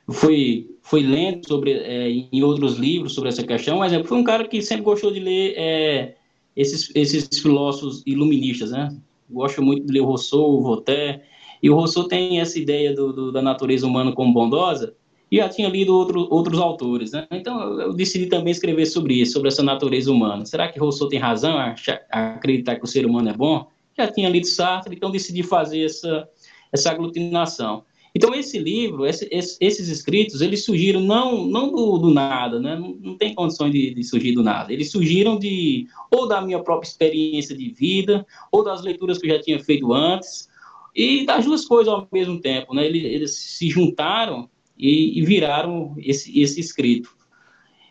[0.10, 4.48] foi foi lendo sobre é, em outros livros sobre essa questão, mas foi um cara
[4.48, 6.16] que sempre gostou de ler é,
[6.56, 8.96] esses, esses filósofos iluministas, né?
[9.30, 11.22] Gosto muito de ler Rousseau, Voltaire,
[11.64, 14.94] e o Rousseau tem essa ideia do, do, da natureza humana como bondosa,
[15.32, 17.26] e já tinha lido outro, outros autores, né?
[17.32, 20.46] Então eu decidi também escrever sobre isso, sobre essa natureza humana.
[20.46, 21.74] Será que Rousseau tem razão a,
[22.12, 23.66] a acreditar que o ser humano é bom?
[23.98, 26.28] Já tinha lido Sartre, então decidi fazer essa,
[26.72, 27.84] essa aglutinação.
[28.16, 32.76] Então, esse livro, esse, esses escritos, eles surgiram não, não do, do nada, né?
[32.76, 34.72] não, não tem condições de, de, surgir do nada.
[34.72, 39.36] Eles surgiram de ou da minha própria experiência de vida, ou das leituras que eu
[39.36, 40.48] já tinha feito antes,
[40.96, 42.74] e das duas coisas ao mesmo tempo.
[42.74, 42.86] Né?
[42.86, 47.10] Eles, eles se juntaram e, e, viraram esse, esse escrito.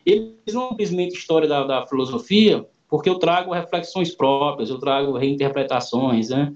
[0.04, 6.30] Eles não simplesmente história da, da filosofia, porque eu trago reflexões próprias, eu trago reinterpretações,
[6.30, 6.52] né?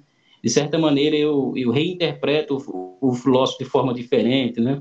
[0.47, 4.81] de certa maneira, eu, eu reinterpreto o, o filósofo de forma diferente, né?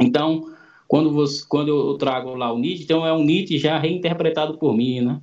[0.00, 0.50] Então,
[0.88, 4.74] quando, você, quando eu trago lá o Nietzsche, então é um Nietzsche já reinterpretado por
[4.74, 5.20] mim, né?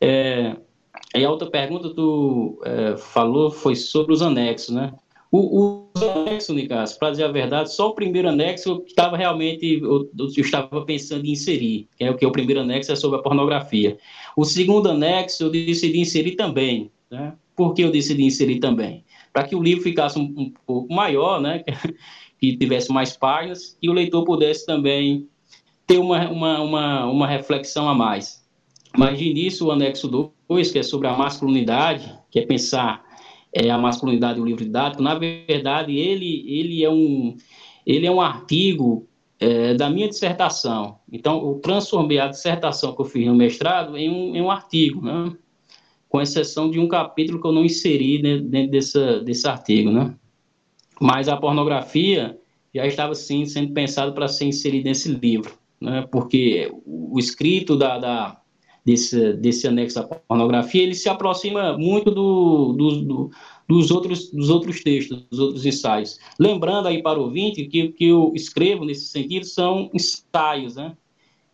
[0.00, 0.56] É,
[1.14, 4.92] e a outra pergunta tu é, falou foi sobre os anexos, né?
[5.30, 9.80] O, os anexos, Nicas, para dizer a verdade, só o primeiro anexo que estava realmente,
[9.82, 13.18] eu, eu, estava pensando em inserir, que é o que o primeiro anexo é sobre
[13.18, 13.98] a pornografia.
[14.36, 17.34] O segundo anexo eu decidi inserir também, né?
[17.54, 19.04] Por que eu decidi inserir também?
[19.32, 21.62] Para que o livro ficasse um, um pouco maior, né?
[22.40, 25.28] que tivesse mais páginas e o leitor pudesse também
[25.86, 28.46] ter uma, uma, uma, uma reflexão a mais.
[28.96, 30.08] Mas de início, o anexo
[30.48, 33.04] 2, que é sobre a masculinidade, que é pensar
[33.52, 37.36] é, a masculinidade e o livro didático, na verdade, ele, ele, é, um,
[37.86, 39.06] ele é um artigo
[39.38, 40.98] é, da minha dissertação.
[41.10, 45.02] Então, eu transformei a dissertação que eu fiz no mestrado em um, em um artigo,
[45.02, 45.32] né?
[46.08, 50.14] com exceção de um capítulo que eu não inseri dentro dessa, desse artigo, né?
[51.00, 52.38] Mas a pornografia
[52.74, 56.06] já estava, sim, sendo pensado para ser inserida nesse livro, né?
[56.10, 58.37] Porque o escrito da, da,
[58.88, 63.30] desse, desse anexo à pornografia, ele se aproxima muito do, do, do,
[63.68, 66.18] dos, outros, dos outros textos, dos outros ensaios.
[66.40, 70.96] Lembrando aí para o ouvinte que o que eu escrevo nesse sentido são ensaios, né?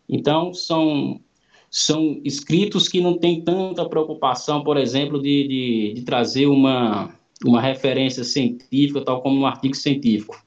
[0.08, 1.20] Então, são
[1.68, 7.12] são escritos que não têm tanta preocupação, por exemplo, de, de, de, trazer uma,
[7.44, 10.40] uma referência científica, tal como um artigo científico.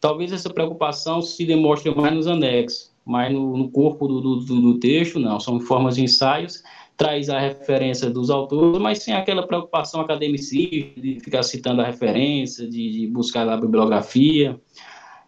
[0.00, 4.78] Talvez essa preocupação se demonstre mais nos anexos, mas no, no corpo do, do, do,
[4.80, 5.38] texto, não.
[5.38, 6.62] São formas de ensaios,
[6.96, 12.68] traz a referência dos autores, mas sem aquela preocupação academicista de ficar citando a referência,
[12.68, 14.60] de, de buscar a bibliografia.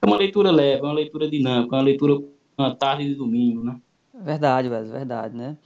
[0.03, 2.19] É uma leitura leve, é uma leitura dinâmica, é uma leitura
[2.59, 3.81] uma tarde de domingo, né?
[4.21, 5.57] Verdade, Wes, verdade, né?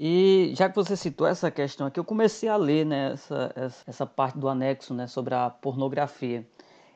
[0.00, 3.52] E já que você citou essa questão aqui, eu comecei a ler né, essa,
[3.86, 6.46] essa parte do anexo né, sobre a pornografia.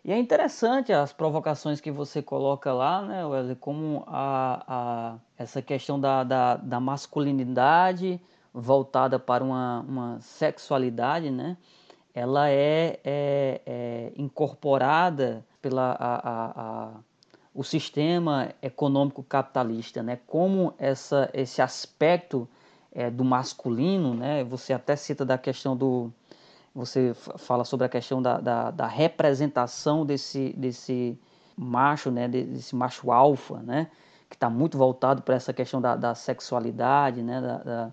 [0.05, 5.63] E é interessante as provocações que você coloca lá, né, Wesley, como a, a, essa
[5.63, 8.21] questão da, da, da masculinidade
[8.53, 11.57] voltada para uma, uma sexualidade, né?
[12.13, 16.91] Ela é, é, é incorporada pela a, a,
[17.55, 20.19] o sistema econômico capitalista, né?
[20.27, 22.49] Como essa, esse aspecto
[22.91, 24.43] é, do masculino, né?
[24.45, 26.13] Você até cita da questão do,
[26.75, 31.19] você fala sobre a questão da, da, da representação desse, desse,
[31.57, 33.91] macho, né, desse macho alfa, né,
[34.29, 37.93] que está muito voltado para essa questão da, da sexualidade, né, da, da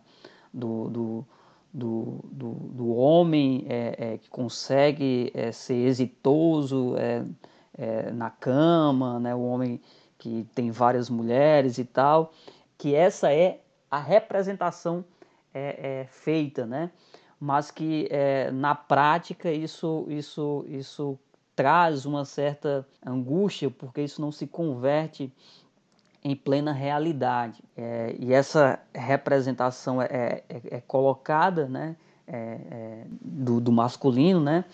[0.51, 1.27] do, do,
[1.71, 7.23] do, do, do, homem é, é, que consegue é, ser exitoso é,
[7.77, 9.79] é, na cama, né, o homem
[10.17, 12.33] que tem várias mulheres e tal,
[12.77, 13.61] que essa é
[13.91, 15.05] a representação
[15.53, 16.89] é, feita, né,
[17.39, 18.09] mas que
[18.53, 21.17] na prática isso, isso, isso
[21.55, 25.29] traz uma certa angústia, porque isso não se converte
[26.23, 27.61] em plena realidade.
[27.75, 30.07] É, e essa representação é,
[30.47, 31.95] é, é colocada né,
[32.27, 34.65] é, é, do, do, masculino, né,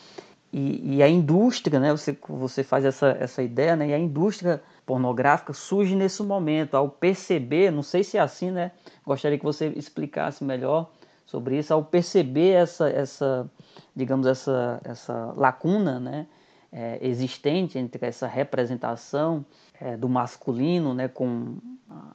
[0.54, 4.62] e, e, a indústria, né, você, você faz essa, essa ideia, né, e a indústria
[4.86, 8.72] pornográfica surge nesse momento, ao perceber, não sei se é assim, né,
[9.06, 10.92] gostaria que você explicasse melhor
[11.26, 13.50] sobre isso, ao perceber essa, essa
[13.96, 16.28] digamos, essa, essa lacuna, né,
[16.72, 19.46] é, existente entre essa representação
[19.80, 21.58] é, do masculino né, com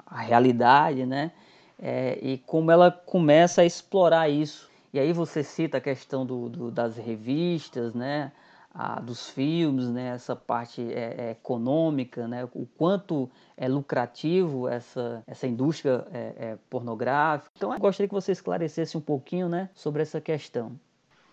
[0.07, 1.33] a realidade, né,
[1.81, 4.69] é, e como ela começa a explorar isso.
[4.93, 8.33] E aí você cita a questão do, do das revistas, né,
[8.73, 15.23] a, dos filmes, né, essa parte é, é econômica, né, o quanto é lucrativo essa,
[15.27, 17.51] essa indústria é, é, pornográfica.
[17.57, 20.73] Então eu gostaria que você esclarecesse um pouquinho né, sobre essa questão.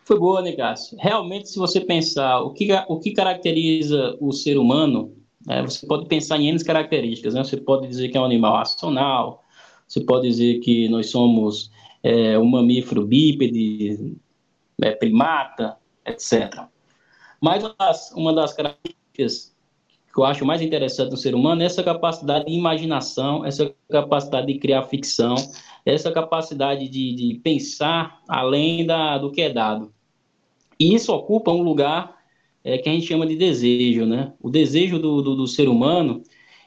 [0.03, 0.97] Foi boa, Negácio.
[0.99, 5.13] Realmente, se você pensar o que, o que caracteriza o ser humano,
[5.45, 7.33] né, você pode pensar em N características.
[7.33, 7.43] Né?
[7.43, 9.43] Você pode dizer que é um animal racional,
[9.87, 11.71] você pode dizer que nós somos
[12.01, 14.15] é, um mamífero bípede,
[14.81, 16.67] é, primata, etc.
[17.41, 17.63] Mas
[18.13, 19.55] uma das, características
[20.13, 24.47] que eu acho mais interessante no ser humano é essa capacidade de imaginação, essa capacidade
[24.47, 25.35] de criar ficção,
[25.85, 29.93] essa capacidade de, de pensar além da, do que é dado.
[30.79, 32.17] E isso ocupa um lugar
[32.63, 34.33] é, que a gente chama de desejo, né?
[34.41, 36.21] O desejo do, do, do, ser humano,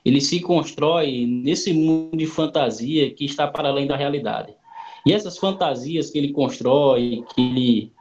[0.04, 4.54] ele se constrói nesse mundo de fantasia que está para além da realidade.
[5.04, 7.92] E essas fantasias que ele constrói, que ele,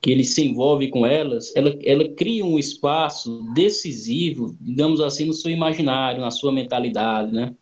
[0.00, 5.32] que ele se envolve com elas, ela, ela cria um espaço decisivo, digamos assim, no
[5.32, 7.54] seu imaginário, na sua mentalidade, né?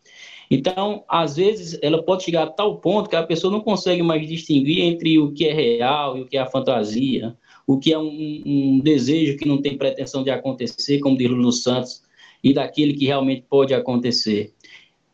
[0.50, 4.28] Então, às vezes, ela pode chegar a tal ponto que a pessoa não consegue mais
[4.28, 7.98] distinguir entre o que é real e o que é a fantasia o que é
[7.98, 12.02] um, um desejo que não tem pretensão de acontecer, como diz Lulu Santos,
[12.42, 14.54] e daquele que realmente pode acontecer.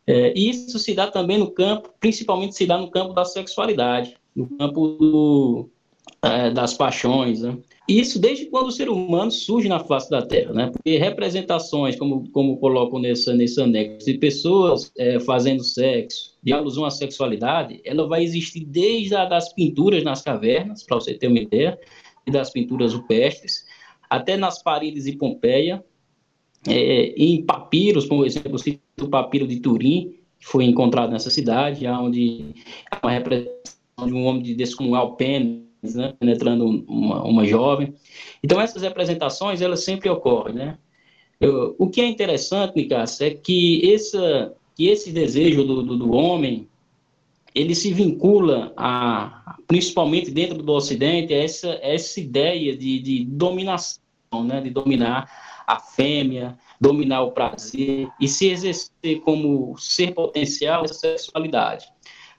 [0.05, 4.47] É, isso se dá também no campo, principalmente se dá no campo da sexualidade, no
[4.57, 5.69] campo do,
[6.23, 7.41] é, das paixões.
[7.41, 7.57] Né?
[7.87, 10.71] Isso desde quando o ser humano surge na face da Terra, né?
[10.71, 16.85] Porque representações, como, como colocam nesse, nesse anexo, de pessoas é, fazendo sexo, de alusão
[16.85, 21.39] à sexualidade, ela vai existir desde as das pinturas nas cavernas, para você ter uma
[21.39, 21.77] ideia,
[22.25, 23.65] e das pinturas rupestres,
[24.09, 25.83] até nas paredes de Pompeia,
[26.65, 28.57] é, em papiros, por exemplo,
[29.01, 32.53] o papiro de Turim, que foi encontrado nessa cidade, onde
[32.89, 37.93] há uma representação de um homem de descomunal pênis, né, penetrando uma, uma jovem.
[38.43, 40.77] Então, essas representações, elas sempre ocorrem, né?
[41.39, 46.11] Eu, o que é interessante, Nicasso, é que, essa, que esse desejo do, do, do
[46.13, 46.67] homem
[47.53, 53.99] ele se vincula a, principalmente dentro do Ocidente, a essa, essa ideia de, de dominação,
[54.43, 55.29] né, de dominar
[55.67, 61.92] a fêmea, dominar o prazer e se exercer como ser potencial essa sexualidade.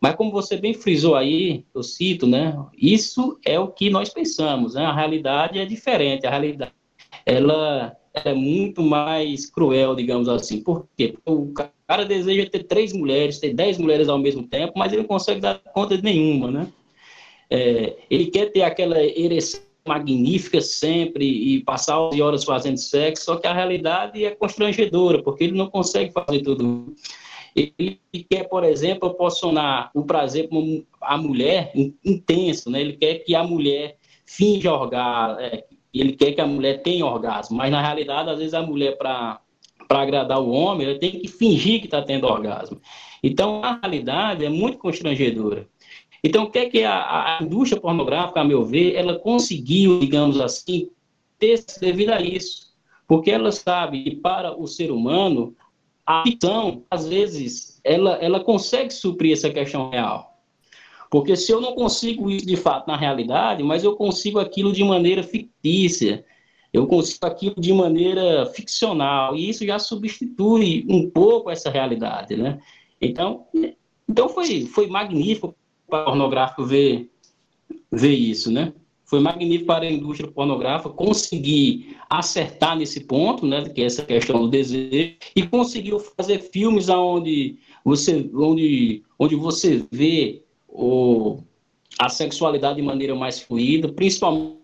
[0.04, 4.74] Mas como você bem frisou aí, eu cito, né, isso é o que nós pensamos,
[4.74, 6.72] né, a realidade é diferente, a realidade
[7.24, 10.62] ela, é muito mais cruel, digamos assim.
[10.62, 11.14] Por quê?
[11.24, 11.54] Porque o
[11.88, 15.40] cara deseja ter três mulheres, ter dez mulheres ao mesmo tempo, mas ele não consegue
[15.40, 16.68] dar conta de nenhuma, né?
[17.48, 23.46] É, ele quer ter aquela ereção magnífica sempre e passar horas fazendo sexo, só que
[23.46, 26.94] a realidade é constrangedora, porque ele não consegue fazer tudo.
[27.54, 30.58] Ele quer, por exemplo, proporcionar o prazer para
[31.02, 31.72] a mulher
[32.04, 32.80] intenso, né?
[32.80, 33.96] Ele quer que a mulher
[34.26, 38.54] finja orgasmo, é, ele quer que a mulher tenha orgasmo, mas na realidade, às vezes
[38.54, 39.40] a mulher, para
[39.88, 42.80] agradar o homem, ela tem que fingir que está tendo orgasmo.
[43.22, 45.68] Então, a realidade é muito constrangedora.
[46.22, 50.40] Então, o que é que a, a, indústria pornográfica, a meu ver, ela conseguiu, digamos
[50.40, 50.90] assim,
[51.38, 52.74] ter devido a isso?
[53.06, 55.54] Porque ela sabe que para o ser humano,
[56.06, 60.34] a ficção, às vezes, ela, ela consegue suprir essa questão real.
[61.10, 64.82] Porque se eu não consigo isso de fato na realidade, mas eu consigo aquilo de
[64.82, 66.24] maneira fictícia,
[66.72, 72.60] eu consigo aquilo de maneira ficcional, e isso já substitui um pouco essa realidade, né?
[73.00, 73.46] Então,
[74.08, 75.54] então foi, foi magnífico
[75.88, 77.08] para o pornográfico ver,
[77.92, 78.72] ver isso, né?
[79.04, 84.40] Foi magnífico para a indústria pornográfica conseguir acertar nesse ponto, né, que é essa questão
[84.40, 91.38] do desejo, e conseguiu fazer filmes onde você, onde, onde você vê o,
[91.98, 94.58] a sexualidade de maneira mais fluida, principalmente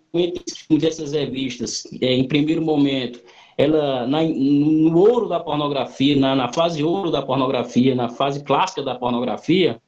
[0.70, 3.20] dessas revistas, é, em primeiro momento,
[3.56, 8.82] ela na, no ouro da pornografia, na, na fase ouro da pornografia, na fase clássica
[8.82, 9.80] da pornografia,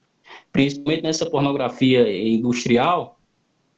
[0.52, 3.18] principalmente nessa pornografia industrial,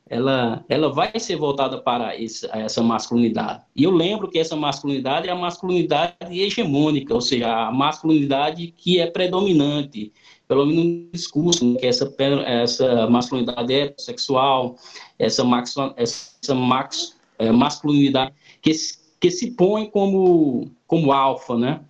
[0.08, 3.62] ela, ela vai ser voltada para esse, essa masculinidade.
[3.74, 9.00] E eu lembro que essa masculinidade é a masculinidade hegemônica, ou seja, a masculinidade que
[9.00, 10.12] é predominante,
[10.46, 12.14] pelo menos no discurso, né, que essa,
[12.46, 14.76] essa masculinidade é sexual,
[15.18, 18.72] essa, max, essa max, é, masculinidade que,
[19.18, 21.80] que se põe como, como alfa, né?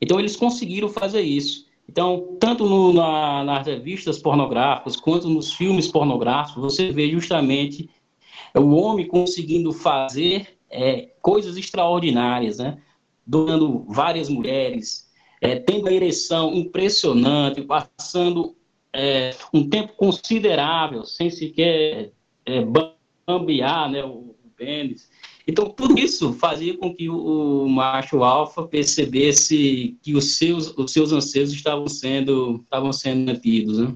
[0.00, 1.67] Então, eles conseguiram fazer isso.
[1.88, 7.88] Então, tanto no, na, nas revistas pornográficas quanto nos filmes pornográficos, você vê justamente
[8.54, 12.78] o homem conseguindo fazer é, coisas extraordinárias, né?
[13.26, 15.08] Doando várias mulheres,
[15.40, 18.54] é, tendo a ereção impressionante, passando
[18.92, 22.12] é, um tempo considerável, sem sequer
[22.44, 22.64] é,
[23.26, 25.08] bambear né, o, o pênis.
[25.48, 31.10] Então, tudo isso fazia com que o, macho alfa percebesse que os seus, os seus
[31.10, 33.94] anseios estavam sendo, estavam sendo mantidos, né?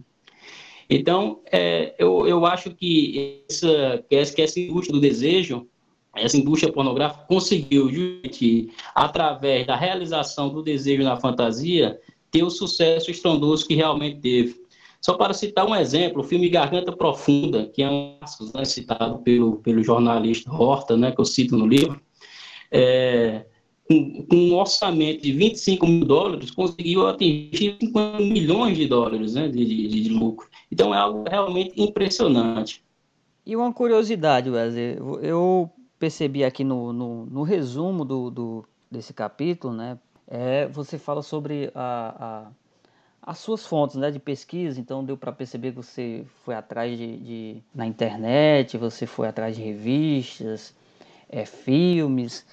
[0.89, 5.69] Então, é, eu, eu acho que essa, que essa, que essa indústria do desejo,
[6.17, 12.01] essa indústria pornográfica conseguiu, justamente, através da realização do desejo na fantasia,
[12.31, 14.62] ter o sucesso estrondoso que realmente teve.
[15.03, 18.21] Só para citar um exemplo, o filme Garganta Profunda, que é um
[18.55, 22.01] né, citado pelo, pelo jornalista Horta, né, que eu cito no livro,
[22.71, 23.45] é,
[23.89, 29.49] com, com, um orçamento de 25 mil dólares, conseguiu atingir 50 milhões de dólares né,
[29.49, 30.49] de, de, de lucro.
[30.71, 32.85] Então é algo realmente impressionante.
[33.45, 39.75] E uma curiosidade, Wesley, eu percebi aqui no, no, no resumo do, do, desse capítulo,
[39.75, 39.99] né,
[40.29, 42.62] é, você fala sobre a, a
[43.25, 47.17] as suas fontes né, de pesquisa, então deu para perceber que você foi atrás de,
[47.19, 50.75] de, na internet, você foi atrás de revistas,
[51.29, 52.45] é, filmes,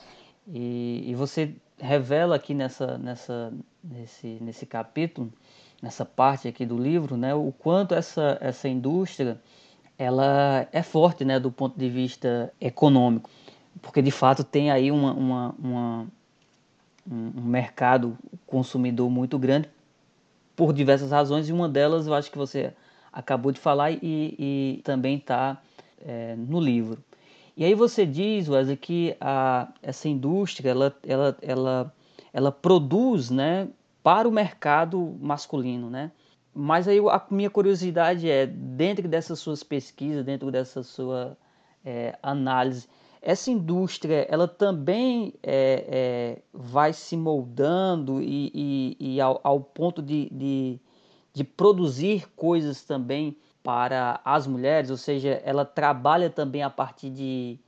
[0.48, 3.52] e, e, você revela aqui nessa, nessa,
[3.84, 5.34] nesse, nesse capítulo,
[5.82, 9.40] nessa parte aqui do livro, né, o quanto essa, essa indústria
[9.98, 13.30] ela é forte né, do ponto de vista econômico,
[13.82, 16.08] porque de fato tem aí uma, uma, uma
[17.12, 18.16] um mercado
[18.46, 19.68] consumidor muito grande
[20.60, 22.74] por diversas razões, e uma delas eu acho que você
[23.14, 25.62] acabou de falar e, e também está
[26.05, 27.01] é, no livro.
[27.55, 31.93] E aí você diz, Wesley, que a, essa indústria ela, ela, ela,
[32.34, 33.70] ela produz né,
[34.03, 36.12] para o mercado masculino, né?
[36.53, 41.38] Mas aí a minha curiosidade é, dentro dessas suas pesquisas, dentro dessa sua
[41.86, 42.86] é, análise,
[43.22, 50.02] essa indústria ela também é, é, vai se moldando e, e, e ao, ao, ponto
[50.02, 50.80] de, de,
[51.34, 57.60] de, produzir coisas também para as mulheres, ou seja, ela trabalha também a partir de,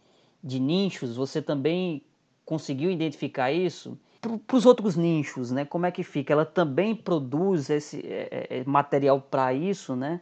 [0.41, 1.17] de nichos.
[1.17, 2.01] Você também
[2.45, 3.97] conseguiu identificar isso?
[4.21, 5.65] Para os outros nichos, né?
[5.65, 6.31] Como é que fica?
[6.31, 10.21] Ela também produz esse é, é, é material para isso, né?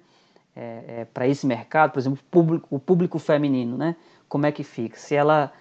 [0.56, 3.96] É, para esse mercado, por exemplo, público, o público feminino, né?
[4.30, 4.98] como é que fica.
[4.98, 5.52] Se ela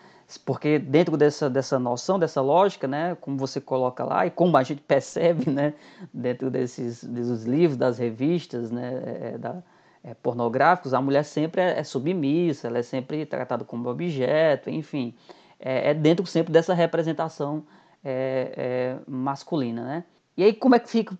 [0.45, 4.63] porque dentro dessa, dessa noção, dessa lógica, né, como você coloca lá e como a
[4.63, 5.73] gente percebe, né,
[6.13, 9.63] dentro desses, desses livros, das revistas, né, é, é, da,
[10.05, 15.15] é, pornográficos, a mulher sempre é, é, submissa, ela é sempre tratada como objeto, enfim,
[15.59, 17.65] é, é dentro sempre dessa representação
[18.05, 20.05] é, masculina, né.
[20.37, 21.19] E aí como é que fica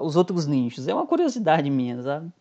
[0.00, 0.88] os outros nichos?
[0.88, 2.32] É uma curiosidade minha, sabe?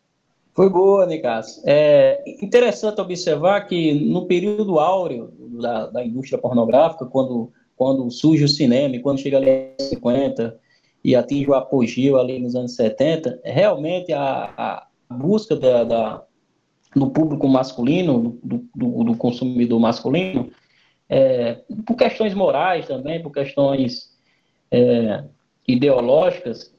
[0.57, 1.61] Foi boa, Nicasso.
[1.63, 5.31] É interessante observar que no período áureo
[5.61, 10.59] da, da, indústria pornográfica, quando, quando surge o cinema, quando chega ali aos 50
[11.03, 16.23] e atinge o apogeu ali nos anos 70, realmente a, a busca da, da,
[16.95, 20.49] do público masculino, do, do, do consumidor masculino,
[21.07, 24.09] é, por questões morais também, por questões
[24.71, 25.23] é,
[25.67, 26.73] ideológicas,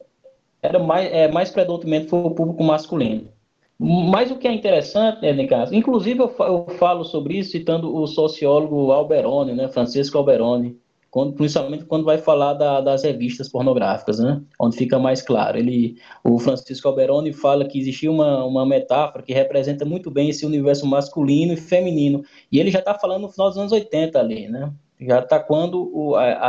[0.60, 3.37] era mais, é, mais predominante foi o público masculino.
[3.78, 8.90] Mas o que é interessante, né, inclusive eu, eu falo sobre isso citando o sociólogo
[8.90, 10.76] Alberoni, né, Francisco Alberoni,
[11.10, 15.58] quando, principalmente quando vai falar da, das revistas pornográficas, né, onde fica mais claro.
[15.58, 20.44] Ele, o Francisco Alberoni fala que existia uma, uma metáfora que representa muito bem esse
[20.44, 24.48] universo masculino e feminino, e ele já está falando no final dos anos 80 ali,
[24.48, 26.48] né, Já está quando o, a,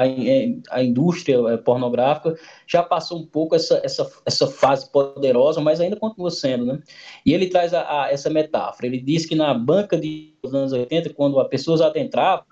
[0.72, 2.36] a, indústria é, pornográfica
[2.66, 6.82] já passou um pouco essa, essa, essa fase poderosa, mas ainda continua sendo, né?
[7.24, 8.88] E ele traz a, a, essa metáfora.
[8.88, 12.43] Ele diz que na banca de, dos anos 80, quando as pessoas adentravam,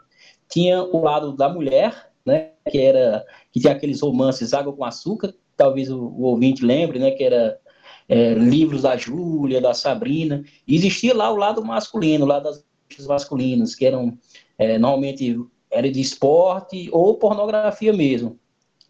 [0.47, 2.51] tinha o lado da mulher, né?
[2.69, 7.09] Que era que tinha aqueles romances Água com Açúcar, talvez o, o ouvinte lembre, né?
[7.09, 7.59] Que era
[8.07, 10.43] é, livros da Júlia, da Sabrina.
[10.67, 12.63] E existia lá o lado masculino, o lado das
[13.07, 14.17] masculinas, que eram
[14.57, 15.37] é, normalmente
[15.71, 18.39] era de esporte ou pornografia mesmo.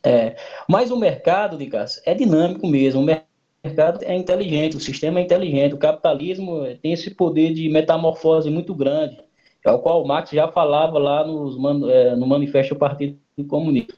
[0.03, 0.35] É,
[0.69, 3.01] mas o mercado, Dicas, é dinâmico mesmo.
[3.01, 5.73] O mercado é inteligente, o sistema é inteligente.
[5.73, 9.17] O capitalismo tem esse poder de metamorfose muito grande,
[9.65, 11.57] é o qual Marx já falava lá nos,
[11.89, 13.17] é, no Manifesto do Partido
[13.47, 13.95] Comunista.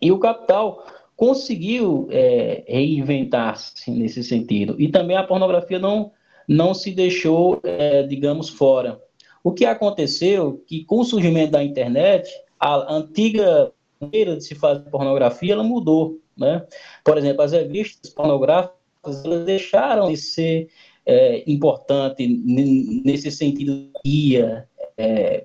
[0.00, 0.84] E o capital
[1.16, 4.74] conseguiu é, reinventar-se nesse sentido.
[4.78, 6.10] E também a pornografia não,
[6.48, 9.00] não se deixou, é, digamos, fora.
[9.44, 12.28] O que aconteceu que com o surgimento da internet,
[12.58, 13.70] a antiga
[14.00, 16.66] maneira de se fazer pornografia, ela mudou, né?
[17.04, 20.70] Por exemplo, as revistas pornográficas elas deixaram de ser
[21.04, 24.66] é, importante nesse sentido guia
[24.96, 25.44] é,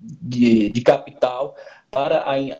[0.00, 1.54] de, de capital
[1.92, 2.58] para a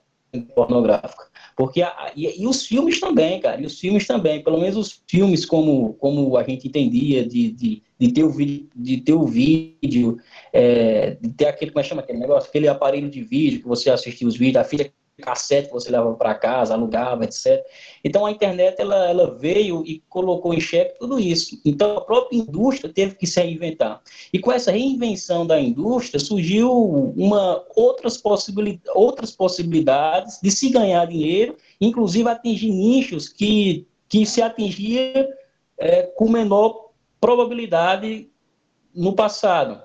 [0.55, 1.28] pornográfica.
[1.59, 5.03] Porque a, e, e, os filmes também, cara, e os filmes também, pelo menos os
[5.09, 9.27] filmes como, como a gente entendia de, de, de ter o vídeo, de ter o
[9.27, 10.21] vídeo
[10.53, 12.49] é, de ter aquele, como é que chama aquele negócio?
[12.49, 14.89] Aquele aparelho de vídeo que você assistia os vídeos, a fita
[15.23, 17.62] cassete que você levava para casa, alugava, etc.
[18.05, 21.61] Então a internet ela, ela veio e colocou em xeque tudo isso.
[21.64, 24.01] Então a própria indústria teve que se reinventar.
[24.33, 26.73] E com essa reinvenção da indústria surgiu
[27.16, 34.41] uma outras possibilidades, outras possibilidades de se ganhar dinheiro, inclusive atingir nichos que que se
[34.41, 35.29] atingia
[35.77, 38.31] é, com menor probabilidade
[38.95, 39.81] no passado.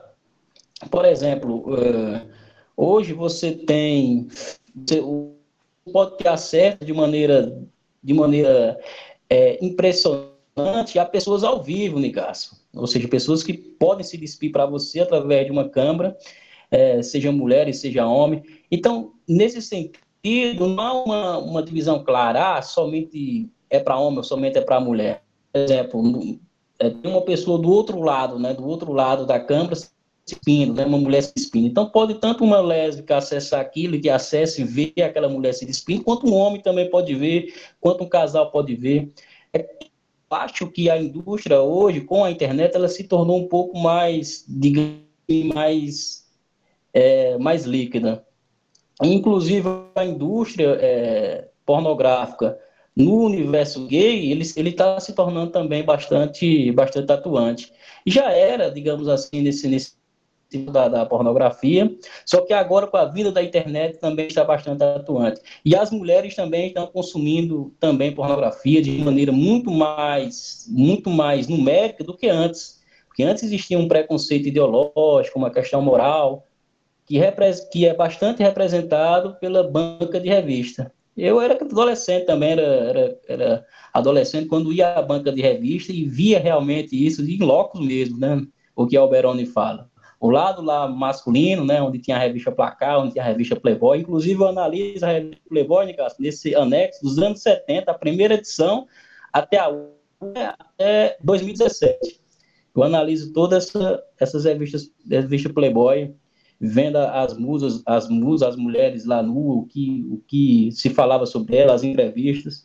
[0.90, 2.28] Por exemplo, uh,
[2.76, 4.28] hoje você tem
[4.76, 5.02] você
[5.92, 7.62] pode ter acesso de maneira,
[8.02, 8.80] de maneira
[9.30, 12.62] é, impressionante a pessoas ao vivo, Nicasso.
[12.74, 16.18] Ou seja, pessoas que podem se despir para você através de uma câmera,
[16.72, 18.44] é, seja mulheres, seja homem.
[18.72, 24.24] Então, nesse sentido, não há uma, uma divisão clara, ah, somente é para homem ou
[24.24, 25.24] somente é para mulher.
[25.52, 26.40] Por exemplo,
[26.80, 29.76] é, tem uma pessoa do outro lado, né, do outro lado da câmera,
[30.26, 31.68] despindo, né, uma mulher se despindo.
[31.68, 36.04] Então, pode tanto uma lésbica acessar aquilo, que acesse e ver aquela mulher se despindo,
[36.04, 39.12] quanto um homem também pode ver, quanto um casal pode ver.
[39.54, 39.68] É,
[40.30, 45.04] acho que a indústria hoje, com a internet, ela se tornou um pouco mais, digamos,
[45.54, 46.26] mais,
[46.94, 48.26] é, mais líquida.
[49.02, 52.58] Inclusive, a indústria é, pornográfica
[52.96, 57.74] no universo gay, ele está se tornando também bastante, bastante atuante.
[58.06, 59.94] Já era, digamos assim, nesse, nesse
[60.58, 61.92] da, da, pornografia,
[62.26, 65.42] só que agora com a vida da internet também está bastante atuante.
[65.64, 72.04] E as mulheres também estão consumindo também pornografia de maneira muito mais, muito mais numérica
[72.04, 72.82] do que antes.
[73.08, 76.48] Porque antes existia um preconceito ideológico, uma questão moral,
[77.06, 77.20] que,
[77.72, 80.92] que é bastante representado pela banca de revista.
[81.16, 86.06] Eu era adolescente também, era, era, era adolescente quando ia à banca de revista e
[86.06, 88.42] via realmente isso, em locos mesmo, né?
[88.76, 89.93] O que Alberoni fala
[90.24, 94.00] o lado lá masculino, né, onde tinha a revista Placar, onde tinha a revista Playboy,
[94.00, 98.88] inclusive eu analiso a revista Playboy, nesse anexo dos anos 70, a primeira edição,
[99.34, 99.70] até, a,
[100.58, 102.22] até 2017.
[102.74, 106.16] Eu analiso todas essa, essas revistas, revista Playboy,
[106.58, 111.26] vendo as musas, as musas, as mulheres lá nu, o que, o que se falava
[111.26, 112.64] sobre elas, as entrevistas,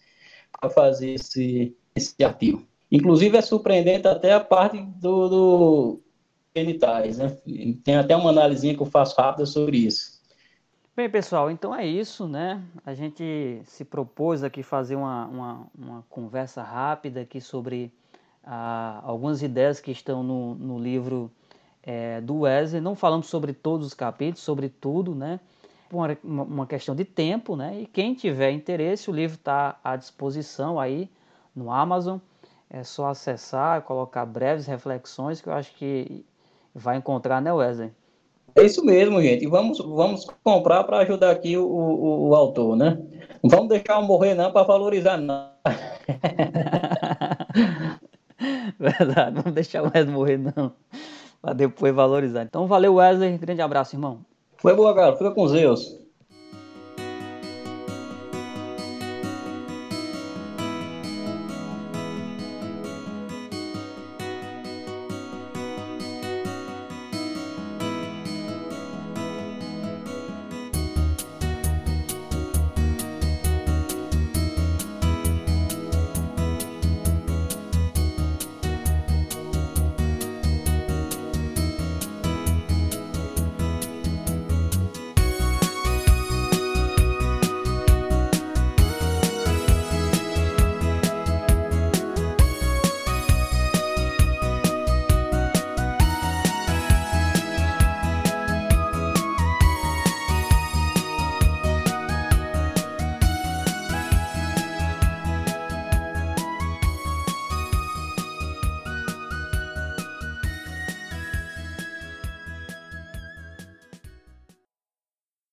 [0.60, 2.64] para fazer esse, esse artigo.
[2.88, 6.02] Inclusive é surpreendente até a parte do, do
[6.58, 7.36] genitais, né?
[7.84, 10.18] Tem até uma análise que eu faço rápida sobre isso.
[10.96, 12.60] Bem, pessoal, então é isso, né?
[12.84, 17.92] A gente se propôs aqui fazer uma, uma, uma conversa rápida aqui sobre
[18.44, 21.30] ah, algumas ideias que estão no, no livro
[21.84, 22.80] é, do Wesley.
[22.80, 25.38] Não falamos sobre todos os capítulos, sobre tudo, né?
[25.90, 27.82] Uma, uma questão de tempo, né?
[27.82, 31.08] E quem tiver interesse, o livro está à disposição aí
[31.54, 32.18] no Amazon.
[32.68, 36.26] É só acessar, colocar breves reflexões, que eu acho que
[36.78, 37.90] vai encontrar, né, Wesley?
[38.54, 39.46] É isso mesmo, gente.
[39.46, 42.98] Vamos, vamos comprar para ajudar aqui o, o, o, autor, né?
[43.42, 45.48] Não vamos deixar morrer, não, para valorizar, não.
[48.78, 50.72] Verdade, não vamos deixar o Wesley morrer, não.
[51.40, 52.42] Para depois valorizar.
[52.42, 53.38] Então, valeu, Wesley.
[53.38, 54.20] Grande abraço, irmão.
[54.56, 55.16] Foi boa, cara.
[55.16, 55.96] Fica com Deus.